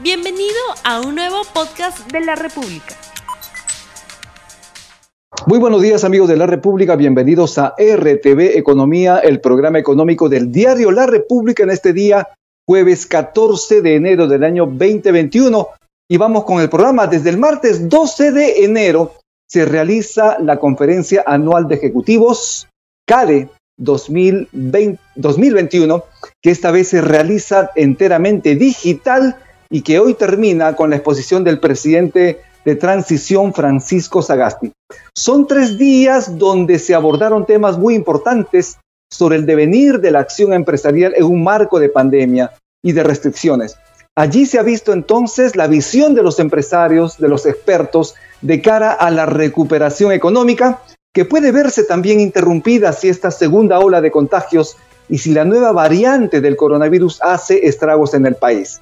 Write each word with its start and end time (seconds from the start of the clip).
Bienvenido 0.00 0.54
a 0.84 1.00
un 1.00 1.16
nuevo 1.16 1.42
podcast 1.52 2.12
de 2.12 2.20
la 2.20 2.36
República. 2.36 2.94
Muy 5.44 5.58
buenos 5.58 5.82
días 5.82 6.04
amigos 6.04 6.28
de 6.28 6.36
la 6.36 6.46
República, 6.46 6.94
bienvenidos 6.94 7.58
a 7.58 7.74
RTV 7.76 8.56
Economía, 8.56 9.18
el 9.18 9.40
programa 9.40 9.80
económico 9.80 10.28
del 10.28 10.52
diario 10.52 10.92
La 10.92 11.06
República 11.06 11.64
en 11.64 11.70
este 11.70 11.92
día, 11.92 12.28
jueves 12.64 13.06
14 13.06 13.82
de 13.82 13.96
enero 13.96 14.28
del 14.28 14.44
año 14.44 14.66
2021. 14.66 15.68
Y 16.08 16.16
vamos 16.16 16.44
con 16.44 16.60
el 16.60 16.68
programa. 16.68 17.08
Desde 17.08 17.30
el 17.30 17.38
martes 17.38 17.88
12 17.88 18.30
de 18.30 18.64
enero 18.64 19.16
se 19.48 19.64
realiza 19.64 20.38
la 20.38 20.60
conferencia 20.60 21.24
anual 21.26 21.66
de 21.66 21.74
ejecutivos 21.74 22.68
CADE 23.04 23.48
2020, 23.76 25.00
2021, 25.16 26.04
que 26.40 26.50
esta 26.52 26.70
vez 26.70 26.86
se 26.86 27.00
realiza 27.00 27.72
enteramente 27.74 28.54
digital 28.54 29.36
y 29.70 29.82
que 29.82 29.98
hoy 29.98 30.14
termina 30.14 30.74
con 30.74 30.90
la 30.90 30.96
exposición 30.96 31.44
del 31.44 31.60
presidente 31.60 32.40
de 32.64 32.76
transición 32.76 33.54
Francisco 33.54 34.22
Sagasti. 34.22 34.72
Son 35.14 35.46
tres 35.46 35.78
días 35.78 36.38
donde 36.38 36.78
se 36.78 36.94
abordaron 36.94 37.46
temas 37.46 37.78
muy 37.78 37.94
importantes 37.94 38.78
sobre 39.10 39.36
el 39.36 39.46
devenir 39.46 40.00
de 40.00 40.10
la 40.10 40.20
acción 40.20 40.52
empresarial 40.52 41.14
en 41.16 41.24
un 41.24 41.42
marco 41.42 41.78
de 41.78 41.88
pandemia 41.88 42.52
y 42.82 42.92
de 42.92 43.02
restricciones. 43.02 43.76
Allí 44.16 44.46
se 44.46 44.58
ha 44.58 44.62
visto 44.62 44.92
entonces 44.92 45.54
la 45.54 45.66
visión 45.66 46.14
de 46.14 46.22
los 46.22 46.40
empresarios, 46.40 47.18
de 47.18 47.28
los 47.28 47.46
expertos, 47.46 48.16
de 48.40 48.60
cara 48.60 48.92
a 48.92 49.10
la 49.10 49.26
recuperación 49.26 50.12
económica, 50.12 50.82
que 51.14 51.24
puede 51.24 51.52
verse 51.52 51.84
también 51.84 52.20
interrumpida 52.20 52.92
si 52.92 53.08
esta 53.08 53.30
segunda 53.30 53.78
ola 53.78 54.00
de 54.00 54.10
contagios 54.10 54.76
y 55.08 55.18
si 55.18 55.32
la 55.32 55.44
nueva 55.44 55.72
variante 55.72 56.40
del 56.40 56.56
coronavirus 56.56 57.22
hace 57.22 57.66
estragos 57.66 58.12
en 58.14 58.26
el 58.26 58.34
país. 58.34 58.80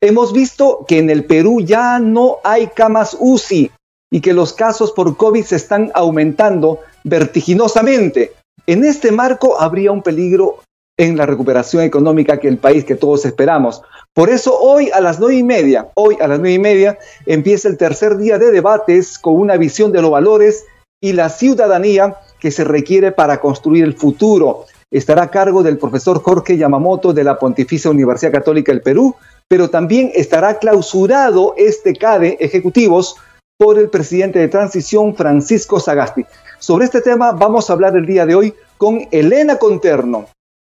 Hemos 0.00 0.32
visto 0.32 0.84
que 0.86 0.98
en 0.98 1.10
el 1.10 1.24
Perú 1.24 1.60
ya 1.60 1.98
no 1.98 2.38
hay 2.44 2.68
camas 2.68 3.16
UCI 3.18 3.70
y 4.12 4.20
que 4.20 4.32
los 4.32 4.52
casos 4.52 4.92
por 4.92 5.16
COVID 5.16 5.44
se 5.44 5.56
están 5.56 5.90
aumentando 5.94 6.80
vertiginosamente. 7.04 8.32
En 8.66 8.84
este 8.84 9.10
marco 9.10 9.60
habría 9.60 9.90
un 9.90 10.02
peligro 10.02 10.58
en 10.96 11.16
la 11.16 11.26
recuperación 11.26 11.82
económica 11.82 12.38
que 12.38 12.48
el 12.48 12.58
país 12.58 12.84
que 12.84 12.94
todos 12.94 13.24
esperamos. 13.24 13.82
Por 14.14 14.30
eso 14.30 14.58
hoy 14.58 14.90
a 14.90 15.00
las 15.00 15.18
nueve 15.18 15.36
y 15.36 15.42
media, 15.42 15.88
hoy 15.94 16.16
a 16.20 16.28
las 16.28 16.38
nueve 16.38 16.54
y 16.54 16.58
media 16.58 16.98
empieza 17.26 17.68
el 17.68 17.76
tercer 17.76 18.16
día 18.16 18.38
de 18.38 18.50
debates 18.50 19.18
con 19.18 19.34
una 19.34 19.56
visión 19.56 19.92
de 19.92 20.02
los 20.02 20.10
valores 20.10 20.64
y 21.00 21.12
la 21.12 21.28
ciudadanía 21.28 22.16
que 22.40 22.50
se 22.50 22.64
requiere 22.64 23.12
para 23.12 23.40
construir 23.40 23.84
el 23.84 23.94
futuro. 23.94 24.66
Estará 24.90 25.24
a 25.24 25.30
cargo 25.30 25.62
del 25.62 25.78
profesor 25.78 26.22
Jorge 26.22 26.56
Yamamoto 26.56 27.12
de 27.12 27.24
la 27.24 27.38
Pontificia 27.38 27.90
Universidad 27.90 28.32
Católica 28.32 28.72
del 28.72 28.80
Perú, 28.80 29.14
pero 29.48 29.70
también 29.70 30.12
estará 30.14 30.58
clausurado 30.58 31.54
este 31.56 31.94
CADE 31.94 32.36
ejecutivos 32.40 33.16
por 33.58 33.78
el 33.78 33.88
presidente 33.88 34.38
de 34.38 34.48
transición 34.48 35.16
Francisco 35.16 35.80
Sagasti. 35.80 36.24
Sobre 36.58 36.84
este 36.84 37.00
tema 37.00 37.32
vamos 37.32 37.68
a 37.68 37.72
hablar 37.72 37.96
el 37.96 38.06
día 38.06 38.26
de 38.26 38.34
hoy 38.34 38.54
con 38.76 39.08
Elena 39.10 39.56
Conterno, 39.56 40.26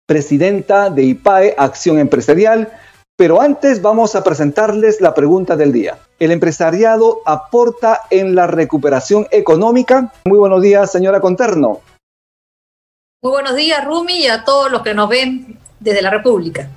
presidenta 0.08 0.90
de 0.90 1.04
IPAE 1.04 1.56
Acción 1.58 2.00
Empresarial, 2.00 2.74
pero 3.16 3.42
antes 3.42 3.82
vamos 3.82 4.16
a 4.16 4.24
presentarles 4.24 5.00
la 5.00 5.14
pregunta 5.14 5.56
del 5.56 5.72
día. 5.72 6.00
¿El 6.20 6.32
empresariado 6.32 7.22
aporta 7.26 8.02
en 8.10 8.34
la 8.34 8.48
recuperación 8.48 9.28
económica? 9.30 10.12
Muy 10.26 10.40
buenos 10.40 10.62
días, 10.62 10.92
señora 10.92 11.22
Conterno. 11.22 11.80
Muy 13.22 13.32
buenos 13.32 13.56
días, 13.56 13.86
Rumi, 13.86 14.24
y 14.24 14.28
a 14.28 14.44
todos 14.44 14.72
los 14.72 14.82
que 14.82 14.94
nos 14.94 15.08
ven 15.08 15.58
desde 15.80 16.02
la 16.02 16.10
República. 16.10 16.70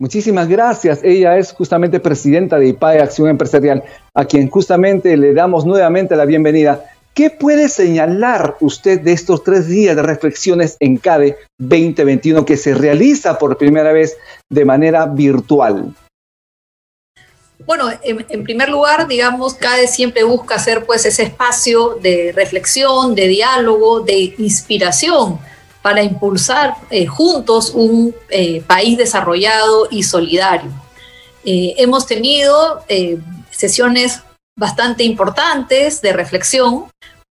Muchísimas 0.00 0.48
gracias. 0.48 1.00
Ella 1.04 1.38
es 1.38 1.52
justamente 1.52 2.00
presidenta 2.00 2.58
de 2.58 2.68
IPAE 2.68 3.00
Acción 3.00 3.28
Empresarial, 3.28 3.84
a 4.14 4.24
quien 4.24 4.50
justamente 4.50 5.16
le 5.16 5.34
damos 5.34 5.64
nuevamente 5.64 6.16
la 6.16 6.24
bienvenida. 6.24 6.84
¿Qué 7.14 7.30
puede 7.30 7.68
señalar 7.68 8.56
usted 8.58 9.00
de 9.00 9.12
estos 9.12 9.44
tres 9.44 9.68
días 9.68 9.94
de 9.94 10.02
reflexiones 10.02 10.76
en 10.80 10.96
CADE 10.96 11.36
2021 11.58 12.44
que 12.44 12.56
se 12.56 12.74
realiza 12.74 13.38
por 13.38 13.56
primera 13.56 13.92
vez 13.92 14.16
de 14.50 14.64
manera 14.64 15.06
virtual? 15.06 15.94
Bueno, 17.64 17.88
en, 18.02 18.42
primer 18.42 18.68
lugar, 18.68 19.06
digamos, 19.06 19.54
CADE 19.54 19.86
siempre 19.86 20.24
busca 20.24 20.56
hacer 20.56 20.84
pues 20.84 21.06
ese 21.06 21.22
espacio 21.22 22.00
de 22.02 22.32
reflexión, 22.34 23.14
de 23.14 23.28
diálogo, 23.28 24.00
de 24.00 24.34
inspiración 24.38 25.38
para 25.84 26.02
impulsar 26.02 26.76
eh, 26.88 27.04
juntos 27.04 27.72
un 27.74 28.16
eh, 28.30 28.62
país 28.62 28.96
desarrollado 28.96 29.86
y 29.90 30.02
solidario. 30.02 30.70
Eh, 31.44 31.74
hemos 31.76 32.06
tenido 32.06 32.82
sesiones 33.50 34.22
bastante 34.58 35.04
importantes 35.04 36.00
de 36.00 36.14
reflexión, 36.14 36.86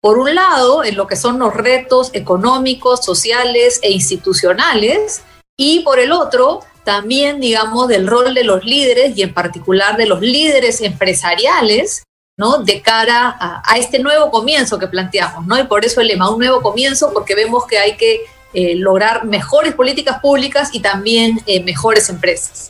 por 0.01 0.17
un 0.17 0.33
lado, 0.33 0.85
en 0.85 0.95
lo 0.95 1.07
que 1.07 1.17
son 1.17 1.39
los 1.39 1.53
retos 1.53 2.09
económicos, 2.13 3.03
sociales 3.03 3.81
e 3.83 3.91
institucionales, 3.91 5.23
y 5.57 5.81
por 5.81 5.99
el 5.99 6.13
otro, 6.13 6.61
también, 6.85 7.41
digamos, 7.41 7.89
del 7.89 8.07
rol 8.07 8.33
de 8.33 8.45
los 8.45 8.63
líderes 8.63 9.17
y 9.17 9.23
en 9.23 9.33
particular 9.33 9.97
de 9.97 10.05
los 10.05 10.21
líderes 10.21 10.79
empresariales, 10.79 12.03
¿no? 12.37 12.59
De 12.59 12.81
cara 12.81 13.35
a, 13.37 13.77
este 13.77 13.99
nuevo 13.99 14.31
comienzo 14.31 14.79
que 14.79 14.87
planteamos, 14.87 15.45
¿no? 15.45 15.59
Y 15.59 15.63
por 15.63 15.83
eso 15.83 15.99
el 15.99 16.07
lema, 16.07 16.29
un 16.29 16.39
nuevo 16.39 16.61
comienzo, 16.61 17.11
porque 17.11 17.35
vemos 17.35 17.65
que 17.65 17.77
hay 17.77 17.97
que 17.97 18.21
eh, 18.59 18.73
lograr 18.73 19.23
mejores 19.23 19.75
políticas 19.75 20.19
públicas 20.19 20.71
y 20.73 20.79
también 20.79 21.39
eh, 21.45 21.61
mejores 21.63 22.09
empresas. 22.09 22.69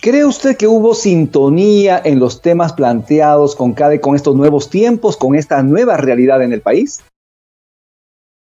¿Cree 0.00 0.24
usted 0.24 0.56
que 0.56 0.66
hubo 0.66 0.96
sintonía 0.96 2.02
en 2.04 2.18
los 2.18 2.42
temas 2.42 2.72
planteados 2.72 3.54
con 3.54 3.72
CADE 3.72 4.00
con 4.00 4.16
estos 4.16 4.34
nuevos 4.34 4.68
tiempos, 4.68 5.16
con 5.16 5.36
esta 5.36 5.62
nueva 5.62 5.96
realidad 5.96 6.42
en 6.42 6.52
el 6.52 6.60
país? 6.60 7.02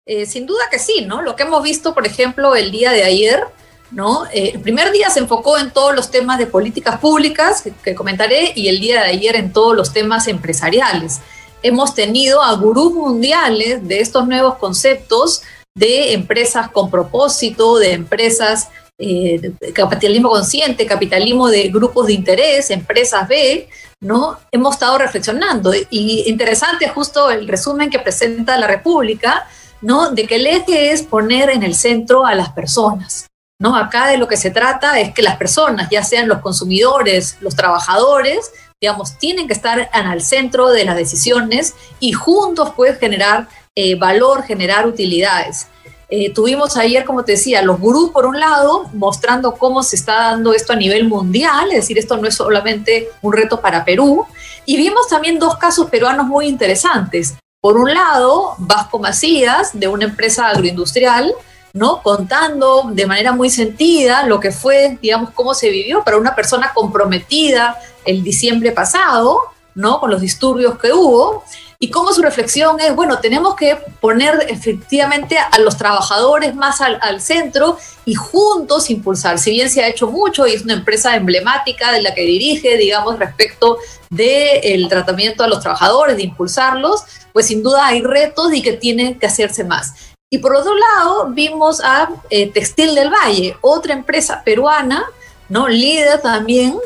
Eh, 0.07 0.25
sin 0.25 0.47
duda 0.47 0.63
que 0.71 0.79
sí, 0.79 1.05
¿no? 1.05 1.21
Lo 1.21 1.35
que 1.35 1.43
hemos 1.43 1.61
visto, 1.61 1.93
por 1.93 2.07
ejemplo, 2.07 2.55
el 2.55 2.71
día 2.71 2.89
de 2.89 3.03
ayer, 3.03 3.43
¿no? 3.91 4.25
el 4.33 4.59
primer 4.59 4.91
día 4.91 5.11
se 5.11 5.19
enfocó 5.19 5.59
en 5.59 5.69
todos 5.69 5.95
los 5.95 6.09
temas 6.09 6.39
de 6.39 6.47
políticas 6.47 6.99
públicas, 6.99 7.63
que, 7.83 7.93
comentaré, 7.93 8.53
y 8.55 8.69
el 8.69 8.79
día 8.79 9.03
de 9.03 9.09
ayer 9.09 9.35
en 9.35 9.53
todos 9.53 9.75
los 9.75 9.93
temas 9.93 10.27
empresariales. 10.27 11.19
Hemos 11.61 11.93
tenido 11.93 12.41
a 12.41 12.55
gurús 12.55 12.91
mundiales 12.91 13.87
de 13.87 13.99
estos 13.99 14.27
nuevos 14.27 14.55
conceptos, 14.55 15.43
de 15.75 16.13
empresas 16.13 16.69
con 16.69 16.89
propósito, 16.89 17.77
de 17.77 17.93
empresas 17.93 18.69
eh, 19.03 19.53
capitalismo 19.73 20.29
consciente, 20.29 20.85
capitalismo 20.85 21.47
de 21.47 21.69
grupos 21.69 22.07
de 22.07 22.13
interés, 22.13 22.69
empresas 22.69 23.27
B, 23.27 23.67
¿no? 23.99 24.37
Hemos 24.51 24.75
estado 24.75 24.99
reflexionando 24.99 25.73
y 25.73 26.29
interesante 26.29 26.87
justo 26.89 27.31
el 27.31 27.47
resumen 27.47 27.89
que 27.89 27.97
presenta 27.99 28.57
la 28.57 28.67
República, 28.67 29.47
¿no? 29.81 30.11
De 30.11 30.27
que 30.27 30.35
el 30.35 30.45
eje 30.45 30.91
es 30.91 31.01
poner 31.01 31.49
en 31.49 31.63
el 31.63 31.73
centro 31.73 32.25
a 32.25 32.35
las 32.35 32.49
personas, 32.49 33.27
¿no? 33.59 33.75
Acá 33.75 34.07
de 34.07 34.17
lo 34.17 34.27
que 34.27 34.37
se 34.37 34.51
trata 34.51 34.99
es 34.99 35.13
que 35.13 35.23
las 35.23 35.37
personas, 35.37 35.89
ya 35.89 36.03
sean 36.03 36.27
los 36.27 36.41
consumidores, 36.41 37.37
los 37.41 37.55
trabajadores, 37.55 38.51
digamos, 38.81 39.19
tienen 39.19 39.45
que 39.47 39.53
estar 39.53 39.91
en 39.93 40.07
el 40.07 40.21
centro 40.21 40.69
de 40.69 40.83
las 40.83 40.95
decisiones 40.95 41.75
y 41.99 42.13
juntos 42.13 42.71
pueden 42.75 42.97
generar 42.97 43.47
eh, 43.75 43.93
valor, 43.93 44.41
generar 44.41 44.87
utilidades. 44.87 45.67
Eh, 46.09 46.33
tuvimos 46.33 46.75
ayer, 46.75 47.05
como 47.05 47.23
te 47.23 47.33
decía, 47.33 47.61
los 47.61 47.79
gurús 47.79 48.09
por 48.09 48.25
un 48.25 48.39
lado, 48.39 48.89
mostrando 48.93 49.53
cómo 49.53 49.83
se 49.83 49.95
está 49.95 50.15
dando 50.31 50.53
esto 50.53 50.73
a 50.73 50.75
nivel 50.75 51.07
mundial, 51.07 51.69
es 51.69 51.77
decir, 51.77 51.99
esto 51.99 52.17
no 52.17 52.27
es 52.27 52.35
solamente 52.35 53.09
un 53.21 53.33
reto 53.33 53.61
para 53.61 53.85
Perú, 53.85 54.25
y 54.65 54.77
vimos 54.77 55.07
también 55.07 55.37
dos 55.37 55.57
casos 55.57 55.89
peruanos 55.89 56.25
muy 56.25 56.47
interesantes. 56.47 57.35
Por 57.61 57.77
un 57.77 57.93
lado, 57.93 58.55
Vasco 58.57 58.97
Macías, 58.97 59.69
de 59.79 59.87
una 59.87 60.05
empresa 60.05 60.49
agroindustrial, 60.49 61.33
¿no? 61.73 62.01
Contando 62.01 62.89
de 62.91 63.05
manera 63.05 63.31
muy 63.31 63.49
sentida 63.49 64.25
lo 64.25 64.39
que 64.39 64.51
fue, 64.51 64.97
digamos, 65.01 65.29
cómo 65.29 65.53
se 65.53 65.69
vivió 65.69 66.03
para 66.03 66.17
una 66.17 66.35
persona 66.35 66.71
comprometida 66.73 67.79
el 68.05 68.23
diciembre 68.23 68.71
pasado, 68.71 69.41
¿no? 69.75 69.99
Con 69.99 70.11
los 70.11 70.21
disturbios 70.21 70.77
que 70.77 70.91
hubo 70.91 71.43
y 71.83 71.89
cómo 71.89 72.13
su 72.13 72.21
reflexión 72.21 72.79
es, 72.79 72.95
bueno, 72.95 73.19
tenemos 73.19 73.55
que 73.55 73.75
poner 73.99 74.45
efectivamente 74.49 75.37
a 75.39 75.57
los 75.59 75.77
trabajadores 75.77 76.53
más 76.53 76.79
al, 76.79 77.21
centro 77.21 77.77
y 78.05 78.13
juntos 78.13 78.91
impulsar. 78.91 79.39
Si 79.39 79.49
bien 79.49 79.67
se 79.67 79.83
ha 79.83 79.87
hecho 79.87 80.07
mucho 80.07 80.45
y 80.45 80.53
es 80.53 80.61
una 80.61 80.73
empresa 80.73 81.15
emblemática 81.15 81.91
de 81.91 82.03
la 82.03 82.13
que 82.13 82.21
dirige, 82.21 82.77
digamos, 82.77 83.17
respecto 83.17 83.79
del 84.11 84.87
tratamiento 84.89 85.43
a 85.43 85.47
los 85.47 85.59
trabajadores, 85.59 86.17
de 86.17 86.23
impulsarlos, 86.23 87.03
pues 87.33 87.47
sin 87.47 87.63
duda 87.63 87.87
hay 87.87 88.03
retos 88.03 88.53
y 88.53 88.61
que 88.61 88.73
tienen 88.73 89.17
que 89.17 89.25
hacerse 89.25 89.63
más. 89.63 89.95
Y 90.29 90.37
por 90.37 90.55
otro 90.55 90.73
lado, 90.75 91.29
vimos 91.31 91.81
a 91.81 92.09
eh, 92.29 92.51
Textil 92.51 92.93
del 92.93 93.09
Valle, 93.09 93.57
otra 93.61 93.93
empresa 93.93 94.43
peruana, 94.45 95.03
¿no? 95.49 95.67
Líder 95.67 96.21
también, 96.21 96.77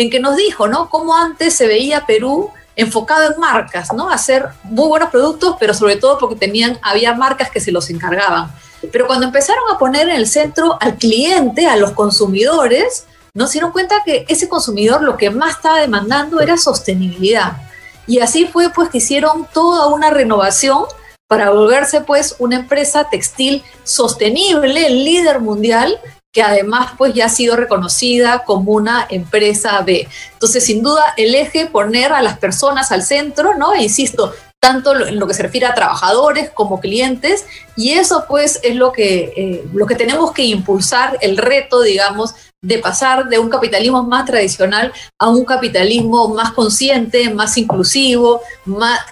en 0.00 0.10
que 0.10 0.20
nos 0.20 0.36
dijo, 0.36 0.66
¿no? 0.66 0.88
Cómo 0.88 1.14
antes 1.14 1.54
se 1.54 1.66
veía 1.66 2.06
Perú 2.06 2.50
enfocado 2.74 3.32
en 3.32 3.38
marcas, 3.38 3.92
¿no? 3.92 4.10
Hacer 4.10 4.48
muy 4.64 4.88
buenos 4.88 5.10
productos, 5.10 5.56
pero 5.60 5.74
sobre 5.74 5.96
todo 5.96 6.18
porque 6.18 6.36
tenían, 6.36 6.78
había 6.82 7.14
marcas 7.14 7.50
que 7.50 7.60
se 7.60 7.72
los 7.72 7.90
encargaban. 7.90 8.50
Pero 8.90 9.06
cuando 9.06 9.26
empezaron 9.26 9.64
a 9.70 9.78
poner 9.78 10.08
en 10.08 10.16
el 10.16 10.26
centro 10.26 10.78
al 10.80 10.96
cliente, 10.96 11.66
a 11.66 11.76
los 11.76 11.92
consumidores, 11.92 13.04
no 13.34 13.46
se 13.46 13.54
dieron 13.54 13.72
cuenta 13.72 14.02
que 14.04 14.24
ese 14.28 14.48
consumidor 14.48 15.02
lo 15.02 15.16
que 15.16 15.30
más 15.30 15.56
estaba 15.56 15.80
demandando 15.80 16.40
era 16.40 16.56
sostenibilidad. 16.56 17.58
Y 18.06 18.20
así 18.20 18.46
fue 18.46 18.70
pues 18.70 18.88
que 18.88 18.98
hicieron 18.98 19.46
toda 19.52 19.88
una 19.88 20.10
renovación 20.10 20.84
para 21.28 21.50
volverse 21.50 22.00
pues 22.00 22.36
una 22.38 22.56
empresa 22.56 23.08
textil 23.10 23.62
sostenible, 23.84 24.88
líder 24.88 25.40
mundial, 25.40 26.00
que 26.32 26.42
además 26.42 26.92
pues 26.96 27.14
ya 27.14 27.26
ha 27.26 27.28
sido 27.28 27.56
reconocida 27.56 28.44
como 28.44 28.72
una 28.72 29.06
empresa 29.10 29.80
B. 29.82 30.08
Entonces, 30.32 30.64
sin 30.64 30.82
duda, 30.82 31.02
el 31.16 31.34
eje 31.34 31.66
poner 31.66 32.12
a 32.12 32.22
las 32.22 32.38
personas 32.38 32.92
al 32.92 33.02
centro, 33.02 33.56
¿no? 33.56 33.74
E 33.74 33.82
insisto, 33.82 34.32
tanto 34.60 34.94
en 34.94 35.18
lo 35.18 35.26
que 35.26 35.34
se 35.34 35.42
refiere 35.42 35.66
a 35.66 35.74
trabajadores 35.74 36.50
como 36.50 36.80
clientes, 36.80 37.46
y 37.76 37.92
eso 37.92 38.26
pues 38.28 38.60
es 38.62 38.76
lo 38.76 38.92
que, 38.92 39.32
eh, 39.36 39.64
lo 39.72 39.86
que 39.86 39.94
tenemos 39.94 40.32
que 40.32 40.44
impulsar, 40.44 41.18
el 41.22 41.38
reto, 41.38 41.80
digamos, 41.80 42.34
de 42.62 42.78
pasar 42.78 43.28
de 43.28 43.38
un 43.38 43.48
capitalismo 43.48 44.02
más 44.02 44.26
tradicional 44.26 44.92
a 45.18 45.28
un 45.30 45.46
capitalismo 45.46 46.28
más 46.28 46.52
consciente, 46.52 47.30
más 47.30 47.56
inclusivo, 47.56 48.42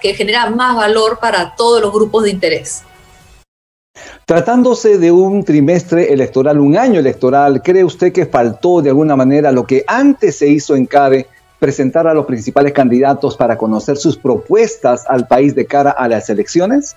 que 0.02 0.14
genera 0.14 0.50
más 0.50 0.76
valor 0.76 1.18
para 1.18 1.54
todos 1.56 1.80
los 1.80 1.92
grupos 1.92 2.24
de 2.24 2.30
interés. 2.30 2.82
Tratándose 4.24 4.98
de 4.98 5.10
un 5.10 5.44
trimestre 5.44 6.12
electoral, 6.12 6.60
un 6.60 6.76
año 6.76 7.00
electoral, 7.00 7.62
¿cree 7.62 7.84
usted 7.84 8.12
que 8.12 8.26
faltó 8.26 8.82
de 8.82 8.90
alguna 8.90 9.16
manera 9.16 9.52
lo 9.52 9.66
que 9.66 9.84
antes 9.86 10.36
se 10.36 10.48
hizo 10.48 10.76
en 10.76 10.86
CADE, 10.86 11.26
presentar 11.58 12.06
a 12.06 12.14
los 12.14 12.26
principales 12.26 12.72
candidatos 12.72 13.36
para 13.36 13.56
conocer 13.56 13.96
sus 13.96 14.16
propuestas 14.16 15.04
al 15.08 15.26
país 15.26 15.54
de 15.54 15.66
cara 15.66 15.90
a 15.90 16.08
las 16.08 16.28
elecciones? 16.28 16.96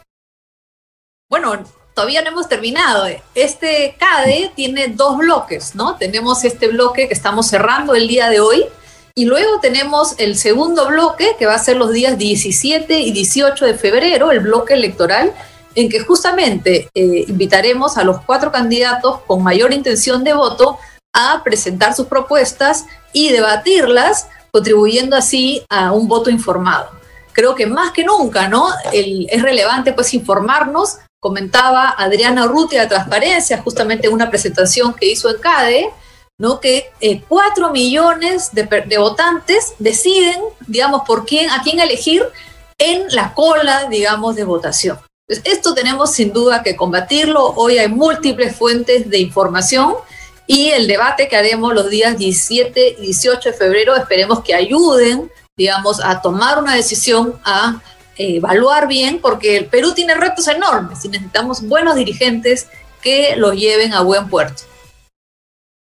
Bueno, 1.30 1.64
todavía 1.94 2.22
no 2.22 2.30
hemos 2.30 2.50
terminado. 2.50 3.06
Este 3.34 3.96
CADE 3.98 4.52
tiene 4.56 4.90
dos 4.90 5.18
bloques, 5.18 5.76
¿no? 5.76 5.96
Tenemos 5.96 6.44
este 6.44 6.68
bloque 6.68 7.08
que 7.08 7.14
estamos 7.14 7.48
cerrando 7.48 7.96
el 7.96 8.08
día 8.08 8.30
de 8.30 8.40
hoy 8.40 8.66
y 9.14 9.26
luego 9.26 9.60
tenemos 9.60 10.16
el 10.20 10.38
segundo 10.38 10.88
bloque 10.88 11.36
que 11.38 11.46
va 11.46 11.56
a 11.56 11.60
ser 11.60 11.78
los 11.78 11.92
días 11.92 12.18
17 12.18 13.00
y 13.00 13.12
18 13.12 13.66
de 13.66 13.74
febrero, 13.74 14.32
el 14.32 14.40
bloque 14.40 14.74
electoral, 14.74 15.34
en 15.76 15.90
que 15.90 16.00
justamente 16.02 16.90
eh, 16.94 17.26
invitaremos 17.28 17.98
a 17.98 18.04
los 18.04 18.22
cuatro 18.22 18.52
candidatos 18.52 19.22
con 19.28 19.44
mayor 19.44 19.74
intención 19.74 20.24
de 20.24 20.34
voto 20.34 20.78
a 21.14 21.42
presentar 21.44 21.94
sus 21.94 22.08
propuestas 22.08 22.86
y 23.14 23.30
debatirlas, 23.30 24.28
contribuyendo 24.52 25.16
así 25.16 25.64
a 25.70 25.92
un 25.92 26.08
voto 26.08 26.30
informado. 26.30 26.90
Creo 27.34 27.56
que 27.56 27.66
más 27.66 27.92
que 27.92 28.04
nunca, 28.04 28.48
¿no? 28.48 28.68
es 28.92 29.42
relevante 29.42 29.94
pues 29.94 30.14
informarnos 30.14 30.98
comentaba 31.22 31.90
Adriana 31.92 32.46
Urrutia 32.46 32.82
de 32.82 32.88
Transparencia, 32.88 33.62
justamente 33.62 34.08
en 34.08 34.14
una 34.14 34.30
presentación 34.30 34.94
que 34.94 35.06
hizo 35.06 35.30
en 35.30 35.40
CADE, 35.40 35.90
¿no? 36.40 36.60
que 36.60 36.92
eh, 37.00 37.22
cuatro 37.28 37.70
millones 37.70 38.50
de, 38.54 38.98
votantes 38.98 39.76
deciden, 39.78 40.42
digamos, 40.66 41.04
por 41.06 41.26
quién, 41.26 41.52
a 41.52 41.62
quién 41.62 41.80
elegir 41.80 42.24
en 42.80 43.06
la 43.10 43.36
cola, 43.36 43.88
digamos, 43.88 44.36
de 44.36 44.44
votación. 44.44 45.00
Esto 45.44 45.74
tenemos 45.74 46.12
sin 46.12 46.34
duda 46.34 46.64
que 46.64 46.76
combatirlo. 46.76 47.54
Hoy 47.56 47.78
hay 47.78 47.88
múltiples 47.88 48.56
fuentes 48.56 49.10
de 49.10 49.20
información 49.20 49.96
y 50.48 50.70
el 50.70 50.88
debate 50.88 51.28
que 51.30 51.38
haremos 51.38 51.74
los 51.74 51.90
días 51.90 52.18
17 52.18 52.98
y 53.00 53.02
18 53.02 53.52
de 53.52 53.56
febrero 53.56 53.96
esperemos 53.96 54.42
que 54.42 54.54
ayuden, 54.54 55.32
digamos, 55.56 56.04
a 56.04 56.22
tomar 56.22 56.60
una 56.60 56.76
decisión, 56.76 57.40
a 57.46 57.82
evaluar 58.18 58.88
bien, 58.88 59.20
porque 59.22 59.58
el 59.58 59.66
Perú 59.66 59.94
tiene 59.94 60.14
retos 60.16 60.48
enormes 60.48 61.06
y 61.06 61.10
necesitamos 61.10 61.62
buenos 61.62 61.96
dirigentes 61.96 62.68
que 63.02 63.36
los 63.38 63.56
lleven 63.56 63.94
a 63.94 64.02
buen 64.02 64.28
puerto. 64.28 64.64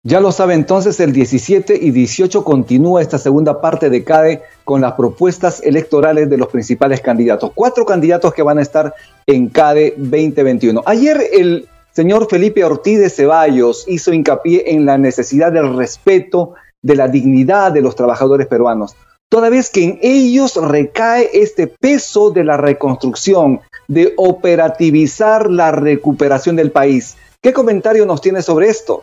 Ya 0.08 0.20
lo 0.20 0.30
sabe 0.30 0.54
entonces, 0.54 1.00
el 1.00 1.12
17 1.12 1.80
y 1.82 1.90
18 1.90 2.44
continúa 2.44 3.02
esta 3.02 3.18
segunda 3.18 3.60
parte 3.60 3.90
de 3.90 4.04
CADE 4.04 4.40
con 4.62 4.80
las 4.80 4.92
propuestas 4.92 5.60
electorales 5.64 6.30
de 6.30 6.36
los 6.36 6.46
principales 6.46 7.00
candidatos. 7.00 7.50
Cuatro 7.56 7.84
candidatos 7.84 8.32
que 8.32 8.44
van 8.44 8.58
a 8.58 8.62
estar 8.62 8.94
en 9.26 9.48
CADE 9.48 9.94
2021. 9.96 10.84
Ayer 10.86 11.20
el 11.32 11.68
señor 11.90 12.28
Felipe 12.30 12.62
Ortiz 12.62 13.00
de 13.00 13.10
Ceballos 13.10 13.84
hizo 13.88 14.12
hincapié 14.12 14.70
en 14.70 14.86
la 14.86 14.96
necesidad 14.96 15.50
del 15.50 15.76
respeto 15.76 16.54
de 16.82 16.94
la 16.94 17.08
dignidad 17.08 17.72
de 17.72 17.82
los 17.82 17.96
trabajadores 17.96 18.46
peruanos 18.46 18.94
toda 19.28 19.50
vez 19.50 19.70
que 19.70 19.82
en 19.82 19.98
ellos 20.02 20.54
recae 20.54 21.30
este 21.32 21.66
peso 21.66 22.30
de 22.30 22.44
la 22.44 22.56
reconstrucción, 22.56 23.60
de 23.88 24.14
operativizar 24.16 25.50
la 25.50 25.72
recuperación 25.72 26.54
del 26.54 26.70
país. 26.70 27.16
¿Qué 27.42 27.52
comentario 27.52 28.06
nos 28.06 28.20
tiene 28.20 28.40
sobre 28.40 28.68
esto? 28.68 29.02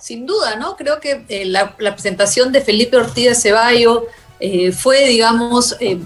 Sin 0.00 0.26
duda, 0.26 0.54
¿no? 0.54 0.76
Creo 0.76 1.00
que 1.00 1.24
eh, 1.28 1.44
la, 1.44 1.74
presentación 1.74 2.52
de 2.52 2.60
Felipe 2.60 2.96
Ortiz 2.96 3.30
de 3.30 3.34
Ceballo 3.34 4.06
eh, 4.38 4.70
fue, 4.70 5.08
digamos, 5.08 5.74
eh, 5.80 5.98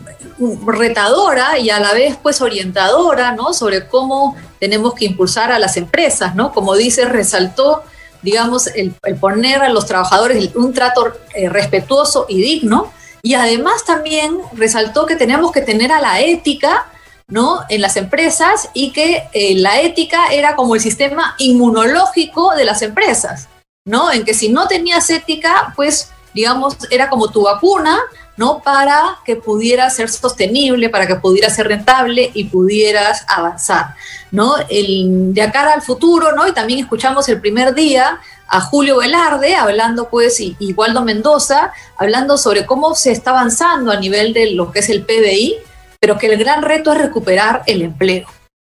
retadora 0.66 1.58
y 1.58 1.68
a 1.68 1.78
la 1.78 1.92
vez, 1.92 2.16
pues, 2.22 2.40
orientadora, 2.40 3.32
¿no? 3.32 3.52
Sobre 3.52 3.86
cómo 3.86 4.34
tenemos 4.58 4.94
que 4.94 5.04
impulsar 5.04 5.52
a 5.52 5.58
las 5.58 5.76
empresas, 5.76 6.34
¿no? 6.34 6.54
Como 6.54 6.74
dice, 6.74 7.04
resaltó 7.04 7.82
digamos, 8.22 8.68
el, 8.68 8.94
poner 9.20 9.60
a 9.60 9.68
los 9.68 9.84
trabajadores 9.84 10.54
un 10.54 10.72
trato 10.72 11.12
respetuoso 11.50 12.24
y 12.30 12.40
digno. 12.40 12.90
Y 13.22 13.34
además 13.34 13.84
también 13.84 14.38
resaltó 14.54 15.04
que 15.04 15.16
tenemos 15.16 15.52
que 15.52 15.60
tener 15.60 15.92
a 15.92 16.00
la 16.00 16.20
ética 16.22 16.86
¿no? 17.28 17.60
en 17.68 17.82
las 17.82 17.96
empresas 17.96 18.70
y 18.72 18.92
que 18.92 19.28
la 19.56 19.80
ética 19.80 20.32
era 20.32 20.56
como 20.56 20.76
el 20.76 20.80
sistema 20.80 21.34
inmunológico 21.38 22.54
de 22.54 22.64
las 22.64 22.82
empresas, 22.82 23.48
¿no? 23.84 24.12
En 24.12 24.24
que 24.24 24.34
si 24.34 24.48
no 24.48 24.68
tenías 24.68 25.10
ética, 25.10 25.72
pues, 25.74 26.10
digamos, 26.34 26.76
era 26.90 27.08
como 27.08 27.30
tu 27.30 27.42
vacuna, 27.42 27.98
¿no? 28.36 28.60
Para 28.60 29.18
que 29.24 29.36
pudiera 29.36 29.90
ser 29.90 30.08
sostenible, 30.08 30.88
para 30.88 31.06
que 31.06 31.16
pudiera 31.16 31.50
ser 31.50 31.68
rentable 31.68 32.30
y 32.32 32.44
pudieras 32.44 33.24
avanzar, 33.28 33.94
¿no? 34.30 34.54
El, 34.68 35.34
de 35.34 35.42
acá 35.42 35.72
al 35.72 35.82
futuro, 35.82 36.32
¿no? 36.32 36.46
Y 36.46 36.52
también 36.52 36.80
escuchamos 36.80 37.28
el 37.28 37.40
primer 37.40 37.74
día 37.74 38.20
a 38.48 38.60
Julio 38.60 38.98
Velarde 38.98 39.54
hablando, 39.54 40.08
pues, 40.08 40.38
y, 40.40 40.56
y 40.58 40.72
Waldo 40.74 41.02
Mendoza, 41.02 41.72
hablando 41.96 42.38
sobre 42.38 42.66
cómo 42.66 42.94
se 42.94 43.12
está 43.12 43.30
avanzando 43.30 43.90
a 43.90 43.96
nivel 43.96 44.32
de 44.32 44.52
lo 44.52 44.70
que 44.70 44.80
es 44.80 44.88
el 44.90 45.04
PBI, 45.04 45.56
pero 45.98 46.18
que 46.18 46.26
el 46.26 46.38
gran 46.38 46.62
reto 46.62 46.92
es 46.92 46.98
recuperar 46.98 47.62
el 47.66 47.82
empleo. 47.82 48.26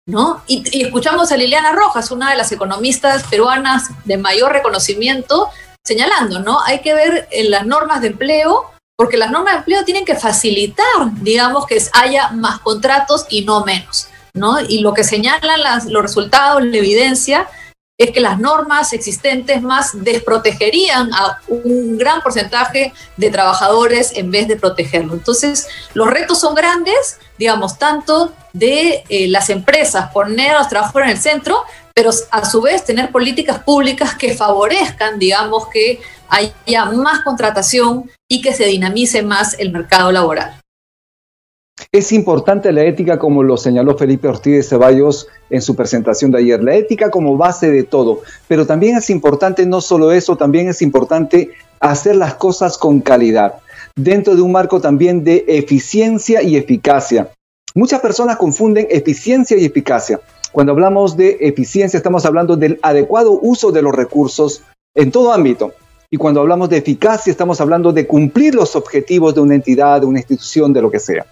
¿No? 0.06 0.42
Y, 0.48 0.84
escuchamos 0.84 1.30
a 1.30 1.36
Liliana 1.36 1.72
Rojas, 1.72 2.10
una 2.10 2.30
de 2.30 2.36
las 2.36 2.50
economistas 2.50 3.22
peruanas 3.24 3.90
de 4.04 4.16
mayor 4.16 4.52
reconocimiento, 4.52 5.48
señalando, 5.84 6.40
¿no? 6.40 6.60
Hay 6.60 6.80
que 6.80 6.92
ver 6.92 7.28
en 7.30 7.50
las 7.50 7.66
normas 7.66 8.00
de 8.00 8.08
empleo 8.08 8.72
porque 8.96 9.16
las 9.16 9.30
normas 9.30 9.54
de 9.54 9.58
empleo 9.58 9.84
tienen 9.84 10.04
que 10.04 10.14
facilitar, 10.14 10.84
digamos, 11.20 11.66
que 11.66 11.80
haya 11.92 12.28
más 12.30 12.60
contratos 12.60 13.26
y 13.28 13.44
no 13.44 13.64
menos, 13.64 14.08
¿no? 14.34 14.60
Y 14.60 14.80
lo 14.80 14.92
que 14.94 15.02
señalan 15.02 15.60
los 15.88 16.02
resultados, 16.02 16.64
la 16.64 16.76
evidencia, 16.76 17.48
es 17.98 18.10
que 18.10 18.20
las 18.20 18.38
normas 18.38 18.92
existentes 18.92 19.62
más 19.62 19.90
desprotegerían 19.92 21.12
a 21.12 21.40
un 21.48 21.98
gran 21.98 22.20
porcentaje 22.22 22.92
de 23.16 23.30
trabajadores 23.30 24.12
en 24.16 24.30
vez 24.30 24.48
de 24.48 24.56
protegerlo. 24.56 25.14
Entonces, 25.14 25.68
los 25.94 26.08
retos 26.08 26.40
son 26.40 26.54
grandes, 26.54 27.18
digamos, 27.38 27.78
tanto 27.78 28.32
de 28.52 29.04
eh, 29.08 29.28
las 29.28 29.50
empresas 29.50 30.10
poner 30.12 30.52
a 30.52 30.58
los 30.60 30.68
trabajadores 30.68 31.10
en 31.10 31.16
el 31.16 31.22
centro, 31.22 31.62
pero 31.94 32.10
a 32.30 32.44
su 32.44 32.62
vez 32.62 32.84
tener 32.84 33.10
políticas 33.10 33.58
públicas 33.60 34.14
que 34.14 34.34
favorezcan, 34.34 35.18
digamos, 35.18 35.68
que 35.68 36.00
haya 36.28 36.86
más 36.86 37.20
contratación 37.20 38.10
y 38.26 38.40
que 38.40 38.54
se 38.54 38.64
dinamice 38.64 39.22
más 39.22 39.54
el 39.58 39.70
mercado 39.70 40.10
laboral. 40.10 40.61
Es 41.94 42.10
importante 42.10 42.72
la 42.72 42.84
ética, 42.84 43.18
como 43.18 43.42
lo 43.42 43.58
señaló 43.58 43.98
Felipe 43.98 44.26
Ortiz 44.26 44.66
Ceballos 44.66 45.28
en 45.50 45.60
su 45.60 45.76
presentación 45.76 46.30
de 46.30 46.38
ayer, 46.38 46.64
la 46.64 46.74
ética 46.74 47.10
como 47.10 47.36
base 47.36 47.70
de 47.70 47.82
todo, 47.82 48.22
pero 48.48 48.66
también 48.66 48.96
es 48.96 49.10
importante 49.10 49.66
no 49.66 49.82
solo 49.82 50.10
eso, 50.10 50.34
también 50.38 50.70
es 50.70 50.80
importante 50.80 51.50
hacer 51.80 52.16
las 52.16 52.36
cosas 52.36 52.78
con 52.78 53.02
calidad, 53.02 53.56
dentro 53.94 54.34
de 54.34 54.40
un 54.40 54.52
marco 54.52 54.80
también 54.80 55.22
de 55.22 55.44
eficiencia 55.46 56.40
y 56.40 56.56
eficacia. 56.56 57.28
Muchas 57.74 58.00
personas 58.00 58.38
confunden 58.38 58.86
eficiencia 58.88 59.58
y 59.58 59.66
eficacia. 59.66 60.18
Cuando 60.50 60.72
hablamos 60.72 61.14
de 61.14 61.36
eficiencia 61.40 61.98
estamos 61.98 62.24
hablando 62.24 62.56
del 62.56 62.80
adecuado 62.80 63.32
uso 63.32 63.70
de 63.70 63.82
los 63.82 63.94
recursos 63.94 64.62
en 64.94 65.10
todo 65.10 65.30
ámbito. 65.30 65.74
Y 66.08 66.16
cuando 66.16 66.40
hablamos 66.40 66.70
de 66.70 66.78
eficacia 66.78 67.30
estamos 67.30 67.60
hablando 67.60 67.92
de 67.92 68.06
cumplir 68.06 68.54
los 68.54 68.76
objetivos 68.76 69.34
de 69.34 69.42
una 69.42 69.56
entidad, 69.56 70.00
de 70.00 70.06
una 70.06 70.20
institución, 70.20 70.72
de 70.72 70.80
lo 70.80 70.90
que 70.90 70.98
sea. 70.98 71.26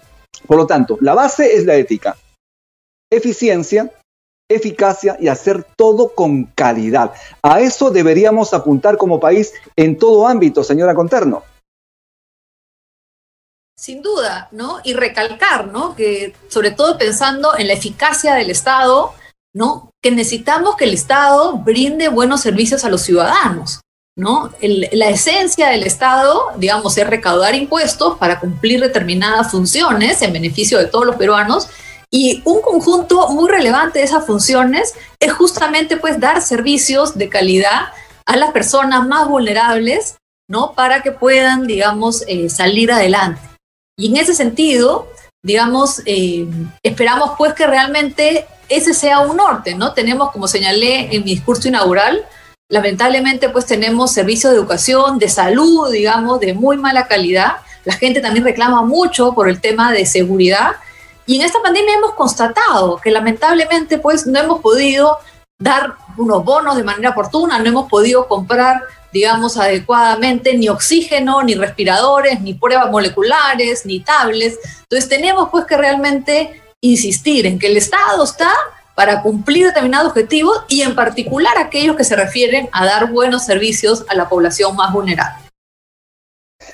Por 0.47 0.57
lo 0.57 0.67
tanto, 0.67 0.97
la 1.01 1.13
base 1.13 1.55
es 1.55 1.65
la 1.65 1.75
ética. 1.75 2.17
Eficiencia, 3.09 3.91
eficacia 4.49 5.17
y 5.19 5.27
hacer 5.27 5.63
todo 5.75 6.13
con 6.13 6.45
calidad. 6.45 7.13
A 7.41 7.61
eso 7.61 7.91
deberíamos 7.91 8.53
apuntar 8.53 8.97
como 8.97 9.19
país 9.19 9.53
en 9.75 9.97
todo 9.97 10.27
ámbito, 10.27 10.63
señora 10.63 10.95
Conterno. 10.95 11.43
Sin 13.77 14.01
duda, 14.01 14.47
¿no? 14.51 14.79
Y 14.83 14.93
recalcar, 14.93 15.67
¿no? 15.67 15.95
Que 15.95 16.35
sobre 16.49 16.71
todo 16.71 16.97
pensando 16.97 17.57
en 17.57 17.67
la 17.67 17.73
eficacia 17.73 18.35
del 18.35 18.51
Estado, 18.51 19.13
¿no? 19.53 19.89
Que 20.03 20.11
necesitamos 20.11 20.75
que 20.75 20.85
el 20.85 20.93
Estado 20.93 21.57
brinde 21.57 22.07
buenos 22.09 22.41
servicios 22.41 22.85
a 22.85 22.89
los 22.89 23.01
ciudadanos, 23.01 23.81
¿no? 24.17 24.51
la 24.61 25.09
esencia 25.09 25.69
del 25.69 25.83
Estado, 25.83 26.51
digamos, 26.57 26.97
es 26.97 27.07
recaudar 27.07 27.55
impuestos 27.55 28.17
para 28.17 28.39
cumplir 28.39 28.81
determinadas 28.81 29.51
funciones 29.51 30.21
en 30.21 30.33
beneficio 30.33 30.77
de 30.77 30.85
todos 30.85 31.05
los 31.05 31.15
peruanos. 31.15 31.69
Y 32.13 32.41
un 32.43 32.61
conjunto 32.61 33.29
muy 33.29 33.49
relevante 33.49 33.99
de 33.99 34.05
esas 34.05 34.25
funciones 34.25 34.93
es 35.19 35.31
justamente 35.31 35.95
pues 35.95 36.19
dar 36.19 36.41
servicios 36.41 37.17
de 37.17 37.29
calidad 37.29 37.93
a 38.25 38.35
las 38.35 38.51
personas 38.51 39.07
más 39.07 39.29
vulnerables, 39.29 40.17
¿no? 40.49 40.73
Para 40.73 41.01
que 41.01 41.13
puedan, 41.13 41.65
digamos, 41.65 42.25
eh, 42.27 42.49
salir 42.49 42.91
adelante. 42.91 43.41
Y 43.97 44.07
en 44.07 44.17
ese 44.17 44.33
sentido, 44.33 45.07
digamos, 45.41 46.01
eh, 46.05 46.47
esperamos 46.83 47.31
pues 47.37 47.53
que 47.53 47.65
realmente 47.65 48.45
ese 48.67 48.93
sea 48.93 49.19
un 49.21 49.37
norte, 49.37 49.73
¿no? 49.73 49.93
Tenemos, 49.93 50.31
como 50.31 50.49
señalé 50.49 51.15
en 51.15 51.23
mi 51.23 51.31
discurso 51.35 51.69
inaugural, 51.69 52.25
lamentablemente 52.71 53.49
pues 53.49 53.67
tenemos 53.67 54.11
servicios 54.11 54.51
de 54.51 54.57
educación, 54.57 55.19
de 55.19 55.29
salud, 55.29 55.91
digamos, 55.91 56.39
de 56.39 56.53
muy 56.53 56.77
mala 56.77 57.05
calidad. 57.05 57.57
La 57.83 57.93
gente 57.93 58.21
también 58.21 58.45
reclama 58.45 58.81
mucho 58.81 59.33
por 59.33 59.49
el 59.49 59.61
tema 59.61 59.91
de 59.91 60.05
seguridad. 60.05 60.71
Y 61.25 61.35
en 61.35 61.41
esta 61.43 61.61
pandemia 61.61 61.95
hemos 61.95 62.15
constatado 62.15 62.97
que 62.97 63.11
lamentablemente 63.11 63.99
pues 63.99 64.25
no 64.25 64.39
hemos 64.39 64.61
podido 64.61 65.17
dar 65.59 65.95
unos 66.17 66.43
bonos 66.43 66.77
de 66.77 66.83
manera 66.83 67.11
oportuna, 67.11 67.59
no 67.59 67.67
hemos 67.67 67.89
podido 67.89 68.27
comprar 68.27 68.81
digamos, 69.11 69.57
adecuadamente 69.57 70.57
ni 70.57 70.69
oxígeno, 70.69 71.43
ni 71.43 71.55
respiradores, 71.55 72.39
ni 72.39 72.53
pruebas 72.53 72.89
moleculares, 72.89 73.85
ni 73.85 73.99
tablets. 73.99 74.57
Entonces 74.83 75.09
tenemos 75.09 75.49
pues 75.51 75.65
que 75.65 75.75
realmente 75.75 76.61
insistir 76.79 77.45
en 77.45 77.59
que 77.59 77.67
el 77.67 77.75
Estado 77.75 78.23
está 78.23 78.49
para 79.01 79.23
cumplir 79.23 79.65
determinados 79.65 80.09
objetivos 80.09 80.63
y 80.67 80.83
en 80.83 80.93
particular 80.93 81.57
aquellos 81.57 81.95
que 81.95 82.03
se 82.03 82.15
refieren 82.15 82.69
a 82.71 82.85
dar 82.85 83.11
buenos 83.11 83.43
servicios 83.43 84.05
a 84.07 84.13
la 84.13 84.29
población 84.29 84.75
más 84.75 84.93
vulnerable. 84.93 85.43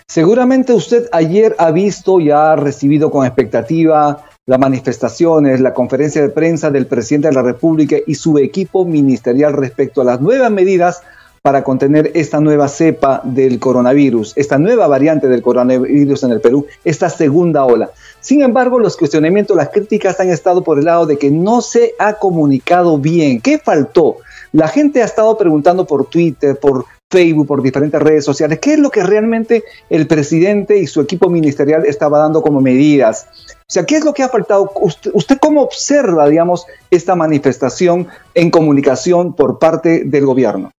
Seguramente 0.10 0.74
usted 0.74 1.08
ayer 1.14 1.56
ha 1.58 1.72
visto 1.72 2.20
y 2.20 2.30
ha 2.30 2.58
recibido 2.58 3.12
con 3.12 3.26
expectativa 3.26 4.26
las 4.46 4.60
manifestaciones, 4.60 5.62
la 5.62 5.74
conferencia 5.74 6.22
de 6.22 6.28
prensa 6.28 6.70
del 6.70 6.88
presidente 6.88 7.30
de 7.30 7.34
la 7.34 7.44
República 7.44 7.96
y 8.06 8.16
su 8.16 8.38
equipo 8.40 8.84
ministerial 8.84 9.54
respecto 9.54 10.02
a 10.02 10.04
las 10.04 10.20
nuevas 10.20 10.52
medidas 10.52 11.04
para 11.48 11.64
contener 11.64 12.12
esta 12.14 12.42
nueva 12.42 12.68
cepa 12.68 13.22
del 13.24 13.58
coronavirus, 13.58 14.34
esta 14.36 14.58
nueva 14.58 14.86
variante 14.90 15.30
del 15.30 15.42
coronavirus 15.42 16.24
en 16.24 16.32
el 16.32 16.42
Perú, 16.42 16.68
esta 16.84 17.10
segunda 17.10 17.64
ola. 17.64 17.90
Sin 18.20 18.42
embargo, 18.42 18.80
los 18.80 18.98
cuestionamientos, 18.98 19.56
las 19.56 19.70
críticas 19.70 20.20
han 20.20 20.30
estado 20.30 20.62
por 20.62 20.78
el 20.78 20.84
lado 20.84 21.06
de 21.06 21.18
que 21.18 21.32
no 21.32 21.62
se 21.62 21.94
ha 22.00 22.16
comunicado 22.16 22.98
bien. 22.98 23.40
¿Qué 23.40 23.60
faltó? 23.60 24.18
La 24.52 24.68
gente 24.68 25.02
ha 25.02 25.06
estado 25.06 25.38
preguntando 25.38 25.88
por 25.88 26.08
Twitter, 26.08 26.60
por 26.60 26.84
Facebook, 27.10 27.48
por 27.48 27.64
diferentes 27.64 28.02
redes 28.02 28.26
sociales, 28.26 28.60
qué 28.60 28.74
es 28.74 28.80
lo 28.80 28.90
que 28.90 29.04
realmente 29.04 29.64
el 29.90 30.06
presidente 30.06 30.78
y 30.78 30.86
su 30.86 31.00
equipo 31.00 31.30
ministerial 31.30 31.86
estaba 31.86 32.20
dando 32.20 32.42
como 32.42 32.60
medidas. 32.60 33.26
O 33.62 33.72
sea, 33.72 33.86
¿qué 33.86 33.96
es 33.96 34.04
lo 34.04 34.14
que 34.14 34.24
ha 34.24 34.28
faltado? 34.28 34.70
¿Usted, 34.82 35.12
usted 35.14 35.38
cómo 35.40 35.62
observa, 35.62 36.28
digamos, 36.28 36.66
esta 36.92 37.16
manifestación 37.16 38.10
en 38.34 38.52
comunicación 38.52 39.34
por 39.34 39.60
parte 39.60 40.04
del 40.04 40.26
gobierno? 40.26 40.72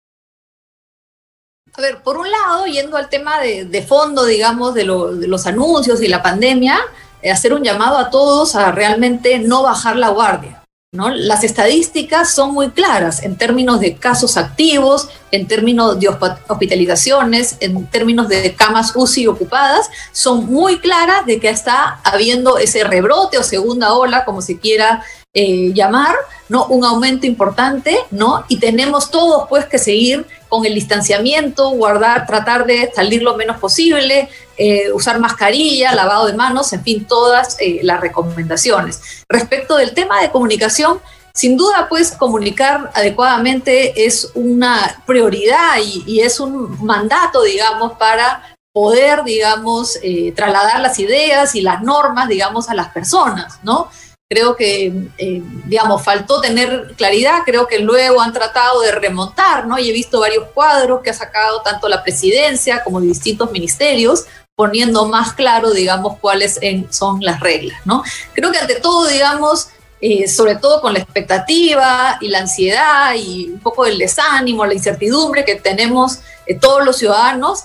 A 1.79 1.81
ver, 1.81 2.03
por 2.03 2.17
un 2.19 2.29
lado, 2.29 2.67
yendo 2.67 2.97
al 2.97 3.09
tema 3.09 3.39
de, 3.39 3.85
fondo, 3.87 4.25
digamos, 4.25 4.75
de, 4.75 4.83
los 4.83 5.47
anuncios 5.47 6.03
y 6.03 6.09
la 6.09 6.25
pandemia, 6.25 6.77
eh, 7.23 7.31
hacer 7.31 7.55
un 7.55 7.63
llamado 7.63 7.99
a 7.99 8.11
todos 8.11 8.57
a 8.57 8.73
realmente 8.73 9.39
no 9.39 9.63
bajar 9.63 9.95
la 9.95 10.09
guardia. 10.09 10.65
¿no? 10.91 11.11
Las 11.11 11.45
estadísticas 11.45 12.35
son 12.35 12.53
muy 12.53 12.71
claras 12.71 13.23
en 13.23 13.37
términos 13.37 13.79
de 13.79 13.95
casos 13.95 14.37
activos, 14.37 15.09
en 15.31 15.47
términos 15.47 16.01
de 16.01 16.09
hospitalizaciones, 16.49 17.59
en 17.61 17.87
términos 17.87 18.29
de 18.29 18.57
camas 18.57 18.97
UCI 18.97 19.29
ocupadas, 19.29 19.89
son 20.11 20.47
muy 20.47 20.81
claras 20.81 21.27
de 21.27 21.39
que 21.39 21.49
está 21.49 22.01
habiendo 22.03 22.59
ese 22.59 22.83
rebrote 22.83 23.39
o 23.39 23.45
segunda 23.45 23.93
ola, 23.93 24.25
como 24.25 24.43
se 24.43 24.59
quiera 24.59 25.05
eh, 25.33 25.73
llamar, 25.75 26.17
¿no? 26.49 26.67
Un 26.67 26.85
aumento 26.85 27.27
importante, 27.27 27.97
¿no? 28.11 28.45
Y 28.49 28.59
tenemos 28.59 29.13
todos 29.13 29.47
pues 29.49 29.67
que 29.67 29.79
seguir 29.79 30.27
con 30.49 30.65
el 30.65 30.75
distanciamiento, 30.75 31.71
guardar, 31.71 32.27
tratar 32.27 32.67
de 32.67 32.91
salir 32.95 33.23
lo 33.23 33.37
menos 33.37 33.59
posible, 33.59 34.29
eh, 34.57 34.91
usar 34.93 35.19
mascarilla, 35.21 35.95
lavado 35.95 36.27
de 36.27 36.33
manos, 36.33 36.73
en 36.73 36.83
fin, 36.83 37.05
todas 37.07 37.57
eh, 37.61 37.81
las 37.83 38.01
recomendaciones. 38.01 39.25
Respecto 39.29 39.77
del 39.77 39.95
tema 39.95 40.21
de 40.21 40.31
comunicación, 40.31 41.01
sin 41.35 41.57
duda, 41.57 41.87
pues 41.89 42.13
comunicar 42.13 42.91
adecuadamente 42.95 44.07
es 44.07 44.31
una 44.35 45.03
prioridad 45.07 45.77
y, 45.85 46.21
es 46.21 46.41
un 46.41 46.85
mandato, 46.85 47.43
digamos, 47.43 47.93
para 47.93 48.57
poder, 48.73 49.23
digamos, 49.23 49.99
trasladar 50.35 50.81
las 50.81 50.99
ideas 50.99 51.55
y 51.55 51.61
las 51.61 51.83
normas, 51.83 52.29
digamos, 52.29 52.69
a 52.69 52.75
las 52.75 52.89
personas, 52.89 53.61
¿no? 53.63 53.89
Creo 54.31 54.57
que, 54.57 54.93
eh, 55.17 55.43
digamos, 55.65 56.05
faltó 56.05 56.43
tener 56.43 56.95
claridad, 56.97 57.45
creo 57.47 57.67
que 57.67 57.79
luego 57.79 58.21
han 58.21 58.35
tratado 58.35 58.83
de 58.83 58.93
remontar, 58.93 59.67
¿no? 59.67 59.79
Y 59.79 59.89
he 59.89 59.93
visto 59.93 60.21
varios 60.21 60.45
cuadros 60.53 61.01
que 61.03 61.09
ha 61.09 61.15
sacado 61.15 61.63
tanto 61.63 61.89
la 61.89 62.03
presidencia 62.03 62.85
como 62.85 63.01
distintos 63.01 63.51
ministerios, 63.51 64.27
poniendo 64.55 65.07
más 65.07 65.33
claro, 65.33 65.71
digamos, 65.71 66.19
cuáles 66.19 66.61
son 66.91 67.21
las 67.23 67.41
reglas, 67.41 67.81
¿no? 67.87 68.03
Creo 68.35 68.53
que 68.53 68.59
ante 68.59 68.75
todo, 68.75 69.07
digamos, 69.07 69.71
eh, 70.01 70.29
sobre 70.29 70.57
todo 70.57 70.81
con 70.81 70.93
la 70.93 71.01
expectativa 71.01 72.19
y 72.21 72.29
la 72.29 72.41
ansiedad 72.41 73.15
y 73.15 73.49
un 73.49 73.61
poco 73.61 73.85
el 73.85 73.99
desánimo, 73.99 74.65
la 74.65 74.75
incertidumbre 74.75 75.45
que 75.45 75.57
tenemos 75.57 76.21
eh, 76.47 76.55
todos 76.55 76.85
los 76.85 76.99
ciudadanos, 76.99 77.65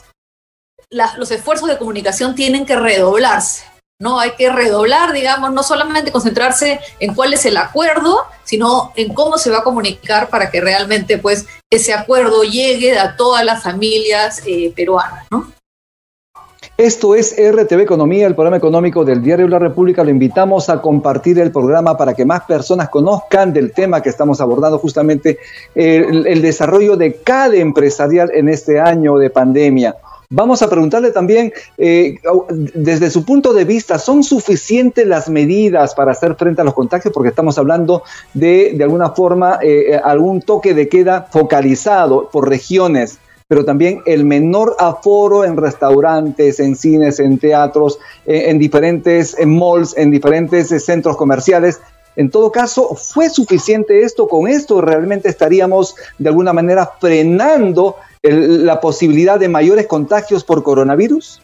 los 0.89 1.29
esfuerzos 1.29 1.67
de 1.67 1.77
comunicación 1.77 2.35
tienen 2.35 2.65
que 2.65 2.75
redoblarse, 2.75 3.65
¿no? 4.03 4.19
Hay 4.19 4.31
que 4.31 4.51
redoblar, 4.51 5.13
digamos, 5.13 5.53
no 5.53 5.63
solamente 5.63 6.11
concentrarse 6.11 6.79
en 6.99 7.15
cuál 7.15 7.33
es 7.33 7.45
el 7.45 7.55
acuerdo, 7.55 8.19
sino 8.43 8.91
en 8.97 9.13
cómo 9.13 9.37
se 9.37 9.49
va 9.49 9.59
a 9.59 9.63
comunicar 9.63 10.29
para 10.29 10.51
que 10.51 10.59
realmente, 10.59 11.17
pues, 11.17 11.47
ese 11.69 11.93
acuerdo 11.93 12.43
llegue 12.43 12.99
a 12.99 13.15
todas 13.15 13.45
las 13.45 13.63
familias 13.63 14.43
eh, 14.45 14.73
peruanas, 14.75 15.25
¿no? 15.31 15.51
Esto 16.75 17.15
es 17.15 17.35
RTV 17.37 17.81
Economía, 17.81 18.25
el 18.27 18.33
programa 18.33 18.57
económico 18.57 19.05
del 19.05 19.21
Diario 19.21 19.47
La 19.47 19.59
República. 19.59 20.03
Lo 20.03 20.09
invitamos 20.09 20.69
a 20.69 20.81
compartir 20.81 21.39
el 21.39 21.51
programa 21.51 21.95
para 21.95 22.13
que 22.13 22.25
más 22.25 22.41
personas 22.45 22.89
conozcan 22.89 23.53
del 23.53 23.71
tema 23.71 24.01
que 24.01 24.09
estamos 24.09 24.41
abordando, 24.41 24.79
justamente 24.79 25.37
el, 25.75 26.25
el 26.25 26.41
desarrollo 26.41 26.97
de 26.97 27.13
cada 27.17 27.55
empresarial 27.55 28.31
en 28.33 28.49
este 28.49 28.79
año 28.79 29.17
de 29.17 29.29
pandemia. 29.29 29.95
Vamos 30.35 30.63
a 30.63 30.67
preguntarle 30.67 31.11
también, 31.11 31.53
eh, 31.77 32.15
desde 32.73 33.11
su 33.11 33.23
punto 33.23 33.53
de 33.53 33.65
vista, 33.65 33.99
¿son 33.99 34.23
suficientes 34.23 35.05
las 35.05 35.29
medidas 35.29 35.93
para 35.93 36.13
hacer 36.13 36.33
frente 36.33 36.61
a 36.61 36.63
los 36.63 36.73
contagios? 36.73 37.13
Porque 37.13 37.29
estamos 37.29 37.59
hablando 37.59 38.01
de, 38.33 38.73
de 38.75 38.83
alguna 38.83 39.11
forma, 39.11 39.59
eh, 39.61 39.91
eh, 39.91 40.01
algún 40.03 40.41
toque 40.41 40.73
de 40.73 40.89
queda 40.89 41.27
focalizado 41.31 42.29
por 42.31 42.49
regiones 42.49 43.19
pero 43.47 43.65
también 43.65 44.01
el 44.07 44.25
menor 44.25 44.75
aforo 44.79 45.43
en 45.45 45.57
restaurantes, 45.57 46.59
en 46.59 46.75
cines, 46.75 47.19
en 47.19 47.37
teatros, 47.37 47.99
en, 48.25 48.57
diferentes 48.57 49.35
malls, 49.45 49.95
en 49.95 50.09
diferentes 50.09 50.69
centros 50.83 51.15
comerciales. 51.17 51.79
En 52.15 52.31
todo 52.31 52.51
caso, 52.51 52.95
¿fue 52.95 53.29
suficiente 53.29 54.01
esto? 54.01 54.27
¿Con 54.27 54.47
esto 54.47 54.81
realmente 54.81 55.29
estaríamos 55.29 55.95
de 56.17 56.29
alguna 56.29 56.51
manera 56.51 56.89
frenando 56.99 57.97
la 58.23 58.79
posibilidad 58.79 59.39
de 59.39 59.49
mayores 59.49 59.87
contagios 59.87 60.43
por 60.43 60.63
coronavirus? 60.63 61.41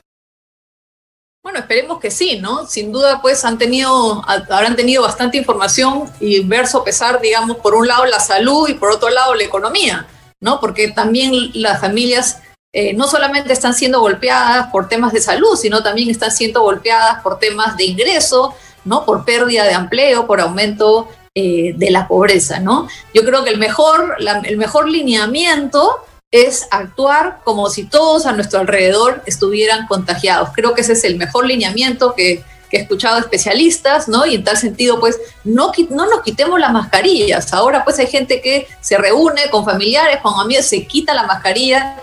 Bueno, 1.43 1.59
esperemos 1.59 2.00
que 2.00 2.12
sí, 2.12 2.38
¿no? 2.38 2.65
Sin 2.67 2.91
duda, 2.91 3.21
pues 3.21 3.43
han 3.45 3.57
tenido, 3.57 4.21
habrán 4.27 4.75
tenido 4.75 5.03
bastante 5.03 5.38
información 5.38 6.09
y 6.19 6.41
ver 6.41 6.67
sopesar, 6.67 7.21
digamos, 7.21 7.57
por 7.57 7.75
un 7.75 7.88
lado 7.88 8.05
la 8.05 8.19
salud 8.19 8.67
y 8.69 8.74
por 8.74 8.91
otro 8.91 9.09
lado 9.09 9.36
la 9.36 9.43
economía, 9.43 10.07
¿no? 10.41 10.59
Porque 10.59 10.89
también 10.89 11.33
las 11.53 11.79
familias 11.79 12.41
eh, 12.74 12.93
no 12.93 13.07
solamente 13.07 13.51
están 13.51 13.74
siendo 13.74 14.00
golpeadas 14.00 14.67
por 14.67 14.88
temas 14.89 15.12
de 15.12 15.21
salud, 15.21 15.55
sino 15.55 15.81
también 15.81 16.09
están 16.09 16.31
siendo 16.31 16.62
golpeadas 16.62 17.21
por 17.24 17.39
temas 17.39 17.75
de 17.77 17.86
ingreso, 17.86 18.53
¿no? 18.86 19.05
Por 19.05 19.25
pérdida 19.25 19.63
de 19.63 19.71
empleo, 19.71 20.27
por 20.27 20.41
aumento 20.41 21.07
eh, 21.33 21.74
de 21.75 21.89
la 21.89 22.07
pobreza, 22.07 22.59
¿no? 22.59 22.88
Yo 23.13 23.24
creo 23.24 23.43
que 23.43 23.50
el 23.50 23.59
mejor, 23.59 24.17
el 24.43 24.57
mejor 24.57 24.89
lineamiento 24.89 26.05
es 26.31 26.67
actuar 26.69 27.39
como 27.43 27.69
si 27.69 27.86
todos 27.86 28.25
a 28.25 28.33
nuestro 28.33 28.59
alrededor 28.59 29.24
estuvieran 29.25 29.88
contagiados. 29.88 30.50
Creo 30.53 30.74
que 30.74 30.81
ese 30.81 30.93
es 30.93 31.03
el 31.03 31.17
mejor 31.17 31.45
lineamiento 31.45 32.13
que, 32.15 32.43
he 32.71 32.81
escuchado 32.81 33.17
especialistas, 33.17 34.07
¿no? 34.07 34.27
Y 34.27 34.36
en 34.36 34.43
tal 34.43 34.55
sentido, 34.55 35.00
pues, 35.00 35.19
no, 35.43 35.71
no 35.89 36.05
nos 36.05 36.21
quitemos 36.21 36.59
las 36.59 36.71
mascarillas. 36.71 37.51
Ahora, 37.51 37.83
pues, 37.83 37.98
hay 37.98 38.05
gente 38.05 38.41
que 38.41 38.67
se 38.79 38.95
reúne 38.95 39.50
con 39.50 39.65
familiares, 39.65 40.19
con 40.21 40.39
amigos, 40.39 40.65
se 40.65 40.86
quita 40.86 41.15
la 41.15 41.24
mascarilla. 41.24 41.95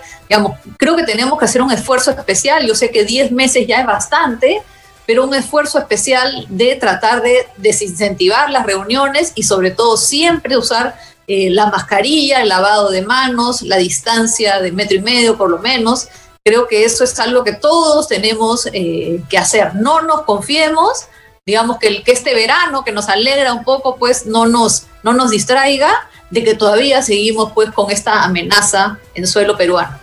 Creo 0.77 0.97
que 0.97 1.03
tenemos 1.03 1.39
que 1.39 1.45
hacer 1.45 1.61
un 1.61 1.71
esfuerzo 1.71 2.11
especial. 2.11 2.67
Yo 2.67 2.75
sé 2.75 2.91
que 2.91 3.05
10 3.05 3.31
meses 3.31 3.65
ya 3.65 3.79
es 3.79 3.85
bastante, 3.85 4.61
pero 5.05 5.23
un 5.23 5.33
esfuerzo 5.35 5.79
especial 5.79 6.45
de 6.49 6.75
tratar 6.75 7.21
de 7.21 7.47
desincentivar 7.55 8.49
las 8.49 8.65
reuniones 8.65 9.31
y 9.35 9.43
sobre 9.43 9.71
todo 9.71 9.95
siempre 9.95 10.57
usar 10.57 10.99
eh, 11.27 11.49
la 11.49 11.67
mascarilla, 11.67 12.41
el 12.41 12.47
lavado 12.47 12.89
de 12.89 13.01
manos, 13.01 13.61
la 13.61 13.75
distancia 13.75 14.61
de 14.61 14.71
metro 14.71 14.95
y 14.95 15.01
medio 15.01 15.37
por 15.37 15.49
lo 15.49 15.59
menos. 15.59 16.07
Creo 16.43 16.67
que 16.67 16.85
eso 16.85 17.03
es 17.03 17.19
algo 17.19 17.43
que 17.43 17.51
todos 17.51 18.07
tenemos 18.07 18.69
eh, 18.71 19.21
que 19.29 19.37
hacer. 19.37 19.75
No 19.75 20.01
nos 20.01 20.21
confiemos, 20.21 21.07
digamos 21.45 21.79
que, 21.79 21.87
el, 21.87 22.03
que 22.05 22.13
este 22.13 22.33
verano 22.33 22.85
que 22.85 22.93
nos 22.93 23.09
alegra 23.09 23.53
un 23.53 23.65
poco, 23.65 23.97
pues 23.97 24.25
no 24.25 24.45
nos, 24.45 24.87
no 25.03 25.11
nos 25.11 25.31
distraiga 25.31 25.91
de 26.29 26.45
que 26.45 26.55
todavía 26.55 27.01
seguimos 27.01 27.51
pues 27.51 27.71
con 27.71 27.91
esta 27.91 28.23
amenaza 28.23 28.97
en 29.13 29.27
suelo 29.27 29.57
peruano. 29.57 29.99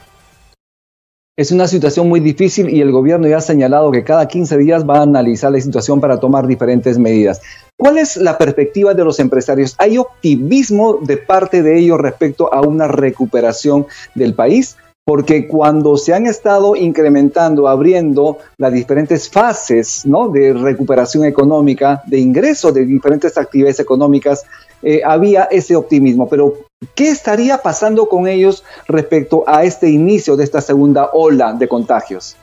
Es 1.37 1.51
una 1.51 1.67
situación 1.67 2.09
muy 2.09 2.21
difícil 2.21 2.69
y 2.71 2.81
el 2.81 2.93
gobierno 2.93 3.27
ya 3.27 3.39
ha 3.39 3.41
señalado 3.41 3.91
que 3.91 4.05
cada 4.05 4.29
15 4.29 4.57
días 4.59 4.89
va 4.89 4.99
a 4.99 5.03
analizar 5.03 5.51
la 5.51 5.61
situación 5.61 6.01
para 6.01 6.21
tomar 6.21 6.47
diferentes 6.47 6.97
medidas. 6.97 7.41
¿Cuál 7.77 7.99
es 7.99 8.17
la 8.17 8.39
perspectiva 8.39 8.95
de 8.95 9.05
los 9.05 9.19
empresarios? 9.19 9.75
¿Hay 9.79 9.99
optimismo 9.99 10.99
de 11.03 11.17
parte 11.17 11.63
de 11.63 11.77
ellos 11.79 11.99
respecto 11.99 12.53
a 12.53 12.61
una 12.61 12.87
recuperación 12.87 13.87
del 14.15 14.35
país? 14.35 14.77
Porque 15.05 15.49
cuando 15.49 15.97
se 15.97 16.15
han 16.15 16.27
estado 16.27 16.77
incrementando, 16.77 17.69
abriendo 17.69 18.39
las 18.59 18.73
diferentes 18.73 19.29
fases 19.29 20.07
¿no? 20.07 20.29
de 20.29 20.55
recuperación 20.55 21.25
económica, 21.25 22.03
de 22.07 22.21
ingreso 22.21 22.73
de 22.73 22.87
diferentes 22.87 23.37
actividades 23.37 23.81
económicas, 23.81 24.45
eh, 24.83 25.03
había 25.05 25.45
ese 25.45 25.75
optimismo. 25.75 26.29
Pero, 26.29 26.55
¿qué 26.95 27.09
estaría 27.11 27.59
pasando 27.59 28.09
con 28.09 28.29
ellos 28.29 28.65
respecto 28.87 29.45
a 29.47 29.65
este 29.65 29.91
inicio 29.91 30.37
de 30.37 30.45
esta 30.45 30.61
segunda 30.61 31.11
ola 31.13 31.53
de 31.53 31.69
contagios? 31.69 32.37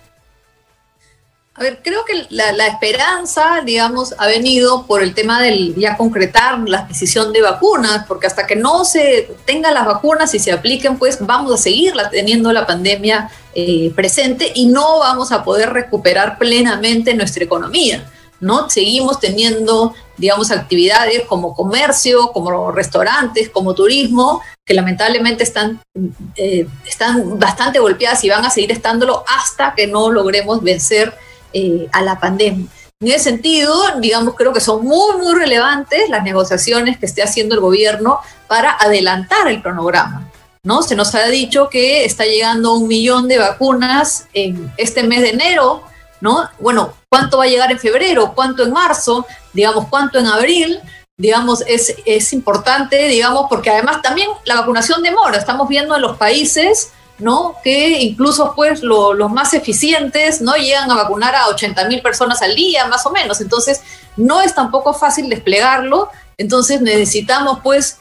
A 1.62 1.64
ver, 1.64 1.80
creo 1.84 2.04
que 2.06 2.26
la, 2.32 2.66
esperanza, 2.66 3.62
digamos, 3.64 4.16
ha 4.18 4.26
venido 4.26 4.88
por 4.88 5.04
el 5.04 5.14
tema 5.14 5.40
del 5.40 5.76
ya 5.76 5.96
concretar 5.96 6.58
la 6.68 6.80
adquisición 6.80 7.32
de 7.32 7.44
vacunas, 7.44 8.08
porque 8.08 8.26
hasta 8.26 8.48
que 8.48 8.56
no 8.56 8.84
se 8.84 9.30
tengan 9.46 9.76
las 9.76 9.86
vacunas 9.86 10.34
y 10.34 10.40
se 10.40 10.52
apliquen, 10.52 10.98
pues 10.98 11.20
vamos 11.24 11.54
a 11.54 11.58
seguir 11.58 11.94
teniendo 12.10 12.52
la 12.52 12.66
pandemia 12.66 13.30
eh, 13.54 13.92
presente 13.96 14.52
y 14.56 14.66
no 14.66 14.98
vamos 14.98 15.32
a 15.32 15.44
poder 15.44 15.72
recuperar 15.72 16.40
plenamente 16.40 17.14
nuestra 17.14 17.44
economía, 17.44 18.12
¿no? 18.40 18.68
Seguimos 18.68 19.20
teniendo, 19.20 19.94
digamos, 20.18 20.50
actividades 20.50 21.26
como 21.28 21.54
comercio, 21.56 22.32
como 22.32 22.72
restaurantes, 22.72 23.52
como 23.52 23.76
turismo, 23.76 24.42
que 24.66 24.74
lamentablemente 24.74 25.44
están, 25.44 25.80
eh, 26.38 26.66
están 26.88 27.38
bastante 27.38 27.78
golpeadas 27.78 28.24
y 28.24 28.30
van 28.30 28.46
a 28.46 28.50
seguir 28.50 28.72
estándolo 28.72 29.24
hasta 29.28 29.76
que 29.76 29.86
no 29.86 30.10
logremos 30.10 30.64
vencer 30.64 31.14
eh, 31.54 31.88
a 31.92 32.02
la 32.02 32.20
pandemia. 32.20 32.68
En 33.00 33.08
ese 33.08 33.24
sentido, 33.32 33.74
digamos, 34.00 34.36
creo 34.36 34.54
que 34.54 34.60
son 34.60 34.86
muy, 34.86 35.18
muy 35.18 35.34
relevantes 35.34 36.08
las 36.10 36.24
negociaciones 36.24 37.00
que 37.00 37.08
esté 37.08 37.24
haciendo 37.24 37.56
el 37.56 37.62
gobierno 37.62 38.20
para 38.48 38.74
adelantar 38.74 39.48
el 39.48 39.62
cronograma. 39.62 40.32
¿no? 40.64 40.84
Se 40.84 40.96
nos 40.96 41.16
ha 41.16 41.26
dicho 41.28 41.70
que 41.70 42.06
está 42.06 42.26
llegando 42.26 42.74
un 42.74 42.88
millón 42.88 43.28
de 43.28 43.40
vacunas 43.40 44.28
en 44.34 44.72
este 44.78 45.02
mes 45.02 45.22
de 45.22 45.30
enero, 45.30 45.82
¿no? 46.20 46.48
Bueno, 46.60 46.94
¿cuánto 47.10 47.40
va 47.40 47.46
a 47.46 47.48
llegar 47.48 47.72
en 47.72 47.80
febrero? 47.80 48.34
¿Cuánto 48.36 48.64
en 48.64 48.72
marzo? 48.72 49.26
Digamos, 49.54 49.88
¿cuánto 49.90 50.20
en 50.20 50.28
abril? 50.28 50.80
Digamos, 51.18 51.64
es, 51.68 51.96
es 52.06 52.34
importante, 52.34 53.08
digamos, 53.08 53.48
porque 53.50 53.72
además 53.72 54.04
también 54.04 54.30
la 54.46 54.56
vacunación 54.56 55.02
demora. 55.02 55.40
Estamos 55.40 55.68
viendo 55.68 55.96
en 55.96 56.02
los 56.04 56.18
países 56.18 56.92
¿no? 57.22 57.56
Que 57.64 58.02
incluso 58.02 58.54
pues 58.56 58.82
los 58.84 59.32
más 59.32 59.54
eficientes, 59.54 60.42
¿no? 60.42 60.56
Llegan 60.56 60.90
a 60.92 60.96
vacunar 60.96 61.36
a 61.36 61.48
80 61.48 61.88
mil 61.88 62.02
personas 62.02 62.42
al 62.42 62.56
día, 62.56 62.86
más 62.88 63.06
o 63.06 63.12
menos. 63.12 63.42
Entonces, 63.42 63.82
no 64.18 64.42
es 64.42 64.54
tampoco 64.54 64.94
fácil 64.94 65.30
desplegarlo. 65.30 66.10
Entonces, 66.38 66.82
necesitamos 66.82 67.60
pues 67.64 68.00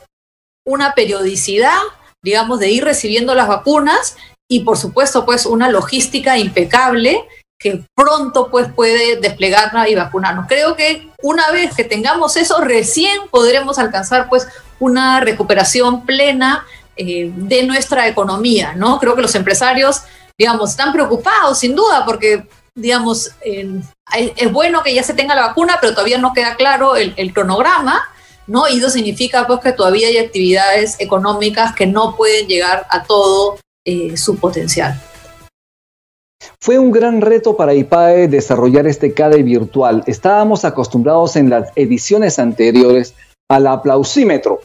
una 0.67 0.95
periodicidad, 0.95 1.79
digamos, 2.23 2.59
de 2.59 2.71
ir 2.71 2.85
recibiendo 2.85 3.35
las 3.35 3.49
vacunas 3.49 4.17
y 4.49 4.61
por 4.61 4.77
supuesto 4.77 5.25
pues 5.25 5.47
una 5.47 5.71
logística 5.71 6.37
impecable 6.37 7.25
que 7.59 7.85
pronto 7.95 8.50
pues 8.50 8.73
puede 8.73 9.21
desplegarla 9.21 9.89
y 9.89 9.95
vacunarnos. 9.95 10.47
Creo 10.49 10.76
que 10.76 11.09
una 11.23 11.50
vez 11.50 11.75
que 11.75 11.85
tengamos 11.85 12.37
eso, 12.37 12.61
recién 12.61 13.28
podremos 13.30 13.78
alcanzar 13.78 14.28
pues 14.28 14.49
una 14.78 15.21
recuperación 15.21 16.06
plena 16.06 16.67
eh, 16.97 17.31
de 17.35 17.63
nuestra 17.65 18.09
economía, 18.09 18.75
¿no? 18.75 18.99
Creo 18.99 19.15
que 19.15 19.23
los 19.23 19.35
empresarios, 19.35 20.03
digamos, 20.39 20.71
están 20.71 20.93
preocupados 20.93 21.59
sin 21.59 21.75
duda 21.75 22.05
porque, 22.05 22.47
digamos, 22.75 23.31
es 23.43 24.53
bueno 24.53 24.83
que 24.83 24.95
ya 24.95 25.03
se 25.03 25.15
tenga 25.15 25.35
la 25.35 25.49
vacuna, 25.49 25.79
pero 25.81 25.93
todavía 25.93 26.19
no 26.19 26.33
queda 26.33 26.57
claro 26.57 26.97
el, 26.97 27.33
cronograma, 27.33 28.03
¿no? 28.47 28.69
Y 28.69 28.79
eso 28.79 28.91
significa 28.91 29.47
pues 29.47 29.61
que 29.61 29.73
todavía 29.73 30.09
hay 30.09 30.19
actividades 30.19 30.97
económicas 30.99 31.75
que 31.75 31.87
no 31.87 32.17
pueden 32.17 32.47
llegar 32.47 32.87
a 32.91 33.05
todo 33.05 33.59
eh, 33.85 34.17
su 34.17 34.37
potencial. 34.37 35.00
Fue 36.61 36.79
un 36.79 36.91
gran 36.91 37.21
reto 37.21 37.57
para 37.57 37.75
IPAE 37.75 38.29
desarrollar 38.29 38.87
este 38.87 39.15
CADE 39.15 39.43
virtual. 39.43 40.03
Estábamos 40.07 40.65
acostumbrados 40.65 41.37
en 41.37 41.49
las 41.49 41.71
ediciones 41.75 42.39
anteriores 42.39 43.15
al 43.49 43.67
aplausímetro, 43.67 44.61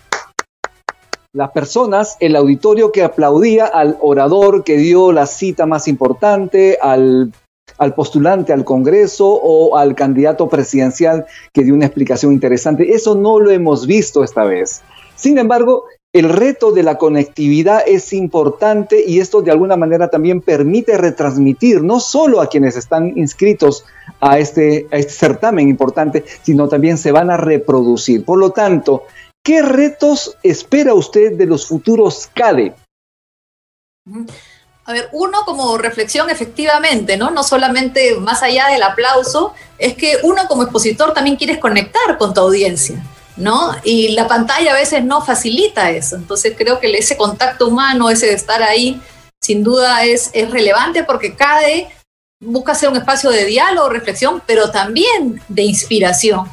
las 1.36 1.52
personas, 1.52 2.15
el 2.21 2.38
auditorio 2.38 2.93
que 2.93 3.04
aplaudía 3.04 3.65
al 3.65 3.98
orador 4.00 4.63
que 4.63 4.78
dio 4.78 5.12
la 5.12 5.26
cita 5.26 5.65
más 5.65 5.89
importante, 5.89 6.78
al, 6.82 7.34
al, 7.78 7.93
postulante 7.93 8.54
al 8.54 8.63
Congreso 8.63 9.28
o 9.28 9.76
al 9.76 9.95
candidato 9.95 10.48
presidencial 10.48 11.26
que 11.52 11.65
dio 11.65 11.74
una 11.74 11.88
explicación 11.88 12.32
interesante. 12.32 12.93
Eso 12.93 13.15
no 13.15 13.41
lo 13.41 13.52
hemos 13.52 13.86
visto 13.86 14.24
esta 14.24 14.45
vez. 14.45 14.82
Sin 15.15 15.38
embargo, 15.38 15.84
el 16.13 16.30
reto 16.30 16.71
de 16.71 16.84
la 16.84 16.98
conectividad 16.98 17.82
es 17.86 18.13
importante 18.13 19.04
y 19.06 19.19
esto 19.19 19.41
de 19.41 19.52
alguna 19.52 19.76
manera 19.76 20.08
también 20.08 20.39
permite 20.39 20.98
retransmitir 20.98 21.84
no 21.84 22.00
solo 22.00 22.39
a 22.39 22.48
quienes 22.48 22.78
están 22.78 23.17
inscritos 23.17 23.84
a 24.21 24.39
este, 24.39 24.88
a 24.93 24.95
este 24.95 25.12
certamen 25.12 25.67
importante, 25.67 26.24
sino 26.43 26.69
también 26.69 26.98
se 26.98 27.12
van 27.12 27.30
a 27.30 27.36
reproducir. 27.36 28.24
Por 28.24 28.39
lo 28.39 28.52
tanto, 28.52 29.04
¿Qué 29.45 29.62
retos 29.62 30.36
espera 30.41 30.95
usted 30.95 31.34
de 31.34 31.45
los 31.45 31.67
futuros 31.67 32.27
CADE? 32.34 32.73
A 34.86 34.91
ver, 34.91 35.08
uno 35.12 35.43
como 35.45 35.77
reflexión 35.77 36.31
efectivamente, 36.31 37.15
¿no? 37.15 37.29
No 37.29 37.43
solamente 37.43 38.15
más 38.15 38.41
allá 38.41 38.69
del 38.69 38.81
aplauso, 38.81 39.53
es 39.77 39.93
que 39.93 40.17
uno 40.23 40.47
como 40.47 40.63
expositor 40.63 41.13
también 41.13 41.36
quiere 41.36 41.60
conectar 41.60 42.17
con 42.17 42.34
tu 42.34 42.41
audiencia, 42.41 43.05
¿no? 43.38 43.75
Y 43.84 44.13
la 44.13 44.27
pantalla 44.27 44.71
a 44.71 44.79
veces 44.79 45.05
no 45.05 45.23
facilita 45.23 45.91
eso. 45.91 46.15
Entonces 46.15 46.55
creo 46.58 46.79
que 46.79 46.91
ese 46.97 47.15
contacto 47.15 47.67
humano, 47.67 48.10
ese 48.10 48.25
de 48.25 48.34
estar 48.34 48.63
ahí, 48.63 48.99
sin 49.43 49.63
duda 49.63 50.05
es, 50.05 50.31
es 50.34 50.49
relevante 50.49 51.03
porque 51.03 51.36
CADE 51.36 51.88
busca 52.39 52.73
ser 52.73 52.89
un 52.89 52.97
espacio 52.97 53.29
de 53.29 53.45
diálogo, 53.45 53.89
reflexión, 53.89 54.41
pero 54.47 54.71
también 54.71 55.39
de 55.49 55.62
inspiración. 55.62 56.49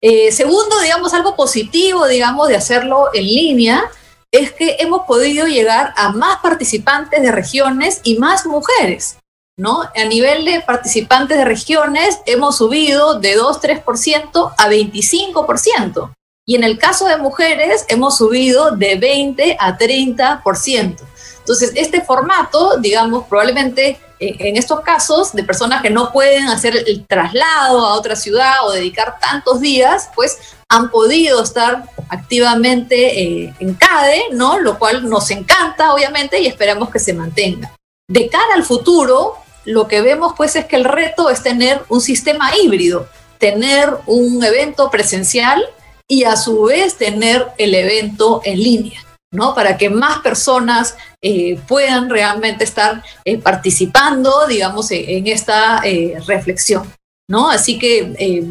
Eh, 0.00 0.30
segundo, 0.30 0.78
digamos, 0.80 1.12
algo 1.12 1.34
positivo, 1.34 2.06
digamos, 2.06 2.48
de 2.48 2.56
hacerlo 2.56 3.08
en 3.12 3.24
línea, 3.24 3.90
es 4.30 4.52
que 4.52 4.76
hemos 4.78 5.06
podido 5.06 5.46
llegar 5.46 5.92
a 5.96 6.10
más 6.12 6.38
participantes 6.38 7.20
de 7.22 7.32
regiones 7.32 8.00
y 8.04 8.18
más 8.18 8.46
mujeres, 8.46 9.18
¿no? 9.56 9.82
A 9.82 10.04
nivel 10.04 10.44
de 10.44 10.60
participantes 10.60 11.36
de 11.36 11.44
regiones 11.44 12.20
hemos 12.26 12.58
subido 12.58 13.18
de 13.18 13.36
2-3% 13.36 14.54
a 14.56 14.68
25%. 14.68 16.12
Y 16.46 16.54
en 16.54 16.64
el 16.64 16.78
caso 16.78 17.06
de 17.06 17.16
mujeres 17.16 17.84
hemos 17.88 18.16
subido 18.16 18.70
de 18.70 18.96
20 18.96 19.56
a 19.58 19.76
30%. 19.76 20.96
Entonces, 21.38 21.72
este 21.74 22.02
formato, 22.02 22.78
digamos, 22.78 23.24
probablemente 23.26 23.98
en 24.20 24.56
estos 24.56 24.80
casos 24.80 25.32
de 25.32 25.44
personas 25.44 25.82
que 25.82 25.90
no 25.90 26.12
pueden 26.12 26.48
hacer 26.48 26.76
el 26.86 27.06
traslado 27.06 27.86
a 27.86 27.94
otra 27.94 28.16
ciudad 28.16 28.66
o 28.66 28.72
dedicar 28.72 29.18
tantos 29.20 29.60
días, 29.60 30.10
pues 30.14 30.38
han 30.68 30.90
podido 30.90 31.42
estar 31.42 31.84
activamente 32.08 33.22
eh, 33.22 33.54
en 33.58 33.74
CADE, 33.74 34.22
¿no? 34.32 34.58
Lo 34.58 34.78
cual 34.78 35.08
nos 35.08 35.30
encanta, 35.30 35.94
obviamente, 35.94 36.40
y 36.40 36.46
esperamos 36.46 36.90
que 36.90 36.98
se 36.98 37.14
mantenga. 37.14 37.74
De 38.08 38.28
cara 38.28 38.54
al 38.54 38.64
futuro, 38.64 39.36
lo 39.64 39.88
que 39.88 40.00
vemos, 40.00 40.34
pues, 40.36 40.56
es 40.56 40.66
que 40.66 40.76
el 40.76 40.84
reto 40.84 41.30
es 41.30 41.42
tener 41.42 41.82
un 41.88 42.00
sistema 42.00 42.50
híbrido, 42.56 43.08
tener 43.38 43.90
un 44.06 44.42
evento 44.42 44.90
presencial 44.90 45.64
y 46.06 46.24
a 46.24 46.36
su 46.36 46.64
vez 46.64 46.96
tener 46.96 47.46
el 47.58 47.74
evento 47.74 48.40
en 48.44 48.58
línea. 48.58 49.07
¿No? 49.30 49.54
Para 49.54 49.76
que 49.76 49.90
más 49.90 50.20
personas 50.20 50.96
eh, 51.20 51.58
puedan 51.68 52.08
realmente 52.08 52.64
estar 52.64 53.02
eh, 53.24 53.38
participando, 53.38 54.46
digamos, 54.46 54.90
en, 54.90 55.26
esta 55.26 55.80
eh, 55.84 56.18
reflexión, 56.26 56.90
¿no? 57.28 57.50
Así 57.50 57.78
que 57.78 58.46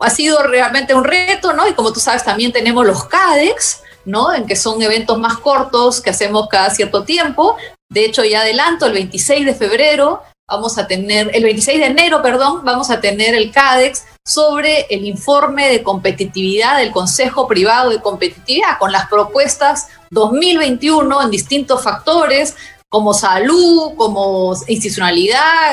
ha 0.00 0.10
sido 0.10 0.42
realmente 0.42 0.94
un 0.94 1.04
reto, 1.04 1.52
¿no? 1.52 1.66
Y 1.66 1.72
como 1.72 1.92
tú 1.92 2.00
sabes, 2.00 2.24
también 2.24 2.52
tenemos 2.52 2.86
los 2.86 3.04
CADEX, 3.04 3.82
¿no? 4.04 4.34
En 4.34 4.46
que 4.46 4.56
son 4.56 4.82
eventos 4.82 5.18
más 5.18 5.38
cortos 5.38 6.00
que 6.00 6.10
hacemos 6.10 6.48
cada 6.48 6.70
cierto 6.70 7.04
tiempo. 7.04 7.56
De 7.90 8.04
hecho, 8.04 8.24
ya 8.24 8.40
adelanto, 8.40 8.86
el 8.86 8.92
26 8.92 9.46
de 9.46 9.54
febrero 9.54 10.22
vamos 10.48 10.76
a 10.76 10.86
tener, 10.86 11.30
el 11.34 11.42
26 11.42 11.78
de 11.78 11.86
enero, 11.86 12.22
perdón, 12.22 12.60
vamos 12.64 12.90
a 12.90 13.00
tener 13.00 13.34
el 13.34 13.50
CADEX 13.50 14.04
sobre 14.24 14.86
el 14.90 15.04
informe 15.06 15.68
de 15.68 15.82
competitividad 15.82 16.78
del 16.78 16.92
Consejo 16.92 17.46
Privado 17.46 17.90
de 17.90 18.00
Competitividad, 18.00 18.78
con 18.78 18.92
las 18.92 19.08
propuestas 19.08 19.88
2021 20.10 21.22
en 21.22 21.30
distintos 21.30 21.82
factores, 21.82 22.56
como 22.88 23.12
salud, 23.12 23.94
como 23.96 24.54
institucionalidad, 24.68 25.72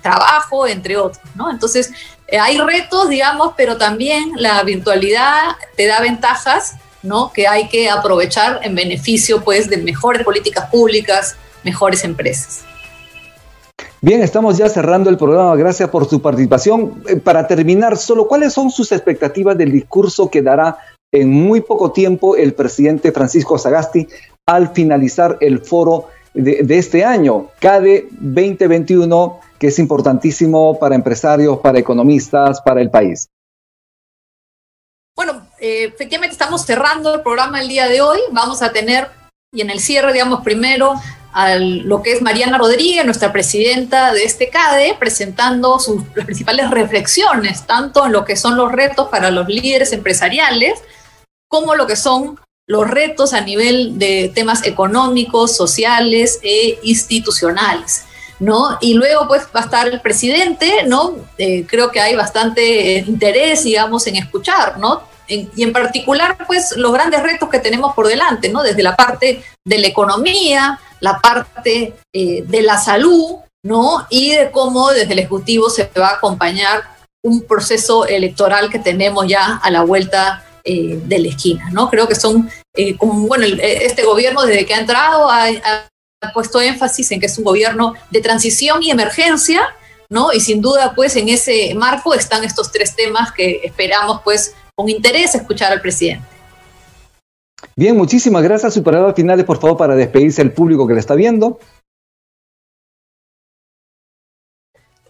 trabajo, 0.00 0.66
entre 0.66 0.96
otros, 0.96 1.22
¿no? 1.36 1.50
Entonces, 1.50 1.92
eh, 2.26 2.38
hay 2.38 2.58
retos, 2.58 3.08
digamos, 3.08 3.52
pero 3.56 3.76
también 3.76 4.32
la 4.36 4.62
virtualidad 4.64 5.54
te 5.76 5.86
da 5.86 6.00
ventajas, 6.00 6.76
¿no? 7.02 7.32
Que 7.32 7.46
hay 7.46 7.68
que 7.68 7.88
aprovechar 7.88 8.60
en 8.64 8.74
beneficio, 8.74 9.44
pues, 9.44 9.68
de 9.68 9.76
mejores 9.76 10.24
políticas 10.24 10.68
públicas, 10.68 11.36
mejores 11.62 12.02
empresas. 12.02 12.64
Bien, 14.04 14.20
estamos 14.20 14.58
ya 14.58 14.68
cerrando 14.68 15.10
el 15.10 15.16
programa. 15.16 15.54
Gracias 15.54 15.88
por 15.88 16.08
su 16.08 16.20
participación. 16.20 17.04
Eh, 17.08 17.16
para 17.18 17.46
terminar, 17.46 17.96
solo 17.96 18.26
cuáles 18.26 18.52
son 18.52 18.68
sus 18.68 18.90
expectativas 18.90 19.56
del 19.56 19.70
discurso 19.70 20.28
que 20.28 20.42
dará 20.42 20.76
en 21.12 21.30
muy 21.30 21.60
poco 21.60 21.92
tiempo 21.92 22.34
el 22.34 22.52
presidente 22.52 23.12
Francisco 23.12 23.58
Sagasti 23.58 24.08
al 24.44 24.72
finalizar 24.72 25.38
el 25.40 25.60
foro 25.60 26.08
de, 26.34 26.66
este 26.70 27.04
año, 27.04 27.50
CADE 27.60 28.08
2021, 28.10 29.38
que 29.60 29.68
es 29.68 29.78
importantísimo 29.78 30.80
para 30.80 30.96
empresarios, 30.96 31.60
para 31.60 31.78
economistas, 31.78 32.60
para 32.60 32.80
el 32.80 32.90
país. 32.90 33.28
Bueno, 35.14 35.46
eh, 35.60 35.84
efectivamente 35.84 36.32
estamos 36.32 36.62
cerrando 36.62 37.14
el 37.14 37.20
programa 37.20 37.60
el 37.60 37.68
día 37.68 37.86
de 37.86 38.00
hoy. 38.00 38.18
Vamos 38.32 38.62
a 38.62 38.72
tener, 38.72 39.06
y 39.52 39.60
en 39.60 39.70
el 39.70 39.78
cierre, 39.78 40.12
digamos, 40.12 40.42
primero 40.42 40.94
a 41.32 41.56
lo 41.56 42.02
que 42.02 42.12
es 42.12 42.22
Mariana 42.22 42.58
Rodríguez, 42.58 43.04
nuestra 43.04 43.32
presidenta 43.32 44.12
de 44.12 44.24
este 44.24 44.48
CADE, 44.48 44.96
presentando 44.98 45.78
sus 45.78 46.04
principales 46.08 46.70
reflexiones, 46.70 47.66
tanto 47.66 48.06
en 48.06 48.12
lo 48.12 48.24
que 48.24 48.36
son 48.36 48.56
los 48.56 48.70
retos 48.70 49.08
para 49.08 49.30
los 49.30 49.48
líderes 49.48 49.92
empresariales, 49.92 50.80
como 51.48 51.74
lo 51.74 51.86
que 51.86 51.96
son 51.96 52.38
los 52.66 52.88
retos 52.88 53.32
a 53.32 53.40
nivel 53.40 53.98
de 53.98 54.30
temas 54.34 54.64
económicos, 54.64 55.56
sociales 55.56 56.38
e 56.42 56.78
institucionales. 56.82 58.04
¿No? 58.40 58.76
Y 58.80 58.94
luego 58.94 59.28
pues 59.28 59.44
va 59.54 59.60
a 59.60 59.64
estar 59.64 59.86
el 59.86 60.00
presidente, 60.00 60.82
¿no? 60.84 61.14
Eh, 61.38 61.64
creo 61.64 61.92
que 61.92 62.00
hay 62.00 62.16
bastante 62.16 62.96
interés, 63.06 63.62
digamos, 63.62 64.04
en 64.08 64.16
escuchar, 64.16 64.78
¿no? 64.78 65.04
y 65.28 65.62
en 65.62 65.72
particular, 65.72 66.36
pues, 66.46 66.76
los 66.76 66.92
grandes 66.92 67.22
retos 67.22 67.48
que 67.48 67.58
tenemos 67.58 67.94
por 67.94 68.06
delante, 68.08 68.48
¿no? 68.48 68.62
Desde 68.62 68.82
la 68.82 68.96
parte 68.96 69.42
de 69.64 69.78
la 69.78 69.86
economía, 69.86 70.78
la 71.02 71.18
parte 71.18 71.94
eh, 72.14 72.44
de 72.46 72.62
la 72.62 72.78
salud, 72.78 73.36
¿no? 73.64 74.06
Y 74.08 74.36
de 74.36 74.50
cómo 74.52 74.90
desde 74.90 75.12
el 75.12 75.18
Ejecutivo 75.18 75.68
se 75.68 75.90
va 75.98 76.08
a 76.08 76.14
acompañar 76.14 76.84
un 77.24 77.42
proceso 77.42 78.06
electoral 78.06 78.70
que 78.70 78.78
tenemos 78.78 79.26
ya 79.26 79.56
a 79.56 79.70
la 79.70 79.82
vuelta 79.82 80.44
eh, 80.64 81.00
de 81.04 81.18
la 81.18 81.28
esquina, 81.28 81.70
¿no? 81.72 81.90
Creo 81.90 82.06
que 82.06 82.14
son, 82.14 82.48
eh, 82.76 82.96
como, 82.96 83.26
bueno, 83.26 83.44
este 83.44 84.04
gobierno 84.04 84.42
desde 84.42 84.64
que 84.64 84.74
ha 84.74 84.78
entrado 84.78 85.28
ha, 85.28 85.46
ha, 85.48 86.32
puesto 86.32 86.60
énfasis 86.60 87.10
en 87.10 87.18
que 87.18 87.26
es 87.26 87.36
un 87.36 87.44
gobierno 87.44 87.94
de 88.10 88.20
transición 88.20 88.80
y 88.80 88.92
emergencia, 88.92 89.60
¿no? 90.08 90.32
Y 90.32 90.38
sin 90.38 90.60
duda, 90.60 90.94
pues, 90.94 91.16
en 91.16 91.28
ese 91.28 91.74
marco 91.74 92.14
están 92.14 92.44
estos 92.44 92.70
tres 92.70 92.94
temas 92.94 93.32
que 93.32 93.60
esperamos, 93.64 94.20
pues, 94.22 94.54
con 94.76 94.88
interés 94.88 95.34
escuchar 95.34 95.72
al 95.72 95.80
presidente. 95.80 96.24
Bien, 97.76 97.96
muchísimas 97.96 98.42
gracias. 98.42 98.74
Su 98.74 98.82
palabra 98.82 99.14
finales, 99.14 99.44
por 99.44 99.60
favor, 99.60 99.76
para 99.76 99.96
despedirse 99.96 100.42
al 100.42 100.52
público 100.52 100.86
que 100.86 100.94
le 100.94 101.00
está 101.00 101.14
viendo. 101.14 101.58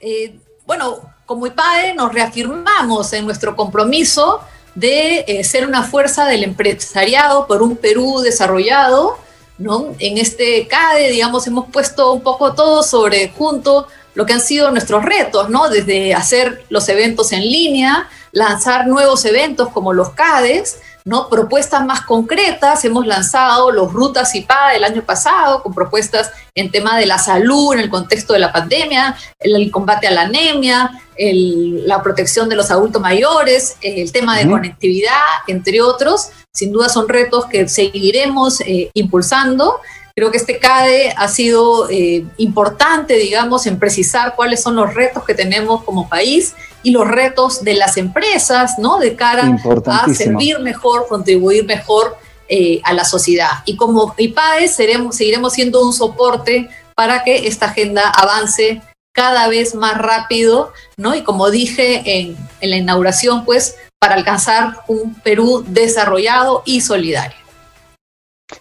Eh, 0.00 0.38
bueno, 0.66 1.00
como 1.26 1.46
IPAE 1.46 1.94
nos 1.94 2.12
reafirmamos 2.12 3.12
en 3.12 3.24
nuestro 3.24 3.54
compromiso 3.56 4.40
de 4.74 5.24
eh, 5.26 5.44
ser 5.44 5.66
una 5.66 5.82
fuerza 5.82 6.26
del 6.26 6.44
empresariado 6.44 7.46
por 7.46 7.62
un 7.62 7.76
Perú 7.76 8.20
desarrollado, 8.20 9.16
¿no? 9.58 9.94
En 9.98 10.18
este 10.18 10.66
CADE, 10.66 11.10
digamos, 11.10 11.46
hemos 11.46 11.70
puesto 11.70 12.12
un 12.12 12.22
poco 12.22 12.54
todo 12.54 12.82
sobre 12.82 13.28
junto 13.28 13.86
lo 14.14 14.26
que 14.26 14.32
han 14.32 14.40
sido 14.40 14.70
nuestros 14.70 15.04
retos, 15.04 15.50
¿no? 15.50 15.68
Desde 15.68 16.14
hacer 16.14 16.64
los 16.68 16.88
eventos 16.88 17.32
en 17.32 17.42
línea, 17.42 18.08
lanzar 18.32 18.86
nuevos 18.86 19.24
eventos 19.24 19.68
como 19.68 19.92
los 19.92 20.10
CADES, 20.10 20.78
¿no? 21.04 21.28
Propuestas 21.28 21.84
más 21.84 22.02
concretas, 22.02 22.84
hemos 22.84 23.06
lanzado 23.06 23.70
los 23.70 23.92
Rutas 23.92 24.34
IPA 24.34 24.74
el 24.74 24.84
año 24.84 25.02
pasado 25.02 25.62
con 25.62 25.74
propuestas 25.74 26.30
en 26.54 26.70
tema 26.70 26.96
de 26.98 27.06
la 27.06 27.18
salud 27.18 27.74
en 27.74 27.80
el 27.80 27.90
contexto 27.90 28.32
de 28.32 28.38
la 28.38 28.52
pandemia, 28.52 29.16
el, 29.40 29.70
combate 29.70 30.06
a 30.06 30.10
la 30.10 30.22
anemia, 30.22 30.90
la 31.18 32.02
protección 32.02 32.48
de 32.48 32.56
los 32.56 32.70
adultos 32.70 33.00
mayores, 33.00 33.76
el 33.80 34.10
tema 34.12 34.38
de 34.38 34.48
conectividad, 34.48 35.12
entre 35.46 35.80
otros. 35.80 36.30
Sin 36.52 36.72
duda 36.72 36.88
son 36.88 37.08
retos 37.08 37.46
que 37.46 37.68
seguiremos 37.68 38.60
eh, 38.60 38.90
impulsando. 38.94 39.80
Creo 40.14 40.30
que 40.30 40.36
este 40.36 40.58
CADE 40.58 41.14
ha 41.16 41.28
sido 41.28 41.88
eh, 41.88 42.24
importante, 42.36 43.14
digamos, 43.14 43.66
en 43.66 43.78
precisar 43.78 44.34
cuáles 44.36 44.62
son 44.62 44.76
los 44.76 44.94
retos 44.94 45.24
que 45.24 45.34
tenemos 45.34 45.84
como 45.84 46.08
país 46.08 46.54
y 46.82 46.90
los 46.90 47.08
retos 47.08 47.64
de 47.64 47.74
las 47.74 47.96
empresas, 47.96 48.78
¿no? 48.78 48.98
De 48.98 49.16
cara 49.16 49.56
a 49.86 50.12
servir 50.12 50.58
mejor, 50.58 51.06
contribuir 51.08 51.64
mejor 51.64 52.18
eh, 52.48 52.80
a 52.84 52.92
la 52.92 53.04
sociedad. 53.04 53.62
Y 53.64 53.76
como 53.76 54.14
IPAE 54.16 54.68
seremos, 54.68 55.16
seguiremos 55.16 55.54
siendo 55.54 55.82
un 55.82 55.92
soporte 55.92 56.68
para 56.94 57.24
que 57.24 57.46
esta 57.46 57.66
agenda 57.66 58.10
avance 58.10 58.82
cada 59.14 59.48
vez 59.48 59.74
más 59.74 59.96
rápido, 59.96 60.72
¿no? 60.96 61.14
Y 61.14 61.22
como 61.22 61.50
dije 61.50 62.02
en, 62.04 62.36
en 62.60 62.70
la 62.70 62.76
inauguración, 62.76 63.44
pues, 63.44 63.76
para 63.98 64.14
alcanzar 64.14 64.80
un 64.88 65.14
Perú 65.14 65.64
desarrollado 65.66 66.62
y 66.66 66.80
solidario. 66.80 67.41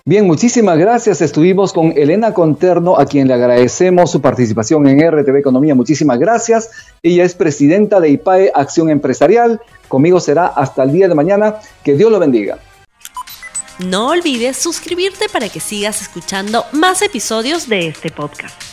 Bien, 0.05 0.25
muchísimas 0.25 0.77
gracias. 0.77 1.21
Estuvimos 1.21 1.73
con 1.73 1.93
Elena 1.95 2.33
Conterno, 2.33 2.97
a 2.97 3.05
quien 3.05 3.27
le 3.27 3.33
agradecemos 3.33 4.11
su 4.11 4.21
participación 4.21 4.87
en 4.87 4.99
RTV 4.99 5.37
Economía. 5.37 5.75
Muchísimas 5.75 6.19
gracias. 6.19 6.71
Ella 7.03 7.23
es 7.23 7.35
presidenta 7.35 7.99
de 7.99 8.09
IPAE 8.09 8.51
Acción 8.55 8.89
Empresarial. 8.89 9.61
Conmigo 9.87 10.19
será 10.19 10.47
hasta 10.47 10.83
el 10.83 10.91
día 10.91 11.07
de 11.07 11.15
mañana. 11.15 11.55
Que 11.83 11.95
Dios 11.95 12.11
lo 12.11 12.19
bendiga. 12.19 12.57
No 13.79 14.09
olvides 14.09 14.57
suscribirte 14.57 15.27
para 15.29 15.49
que 15.49 15.59
sigas 15.59 16.01
escuchando 16.01 16.65
más 16.71 17.01
episodios 17.01 17.67
de 17.67 17.87
este 17.87 18.11
podcast. 18.11 18.70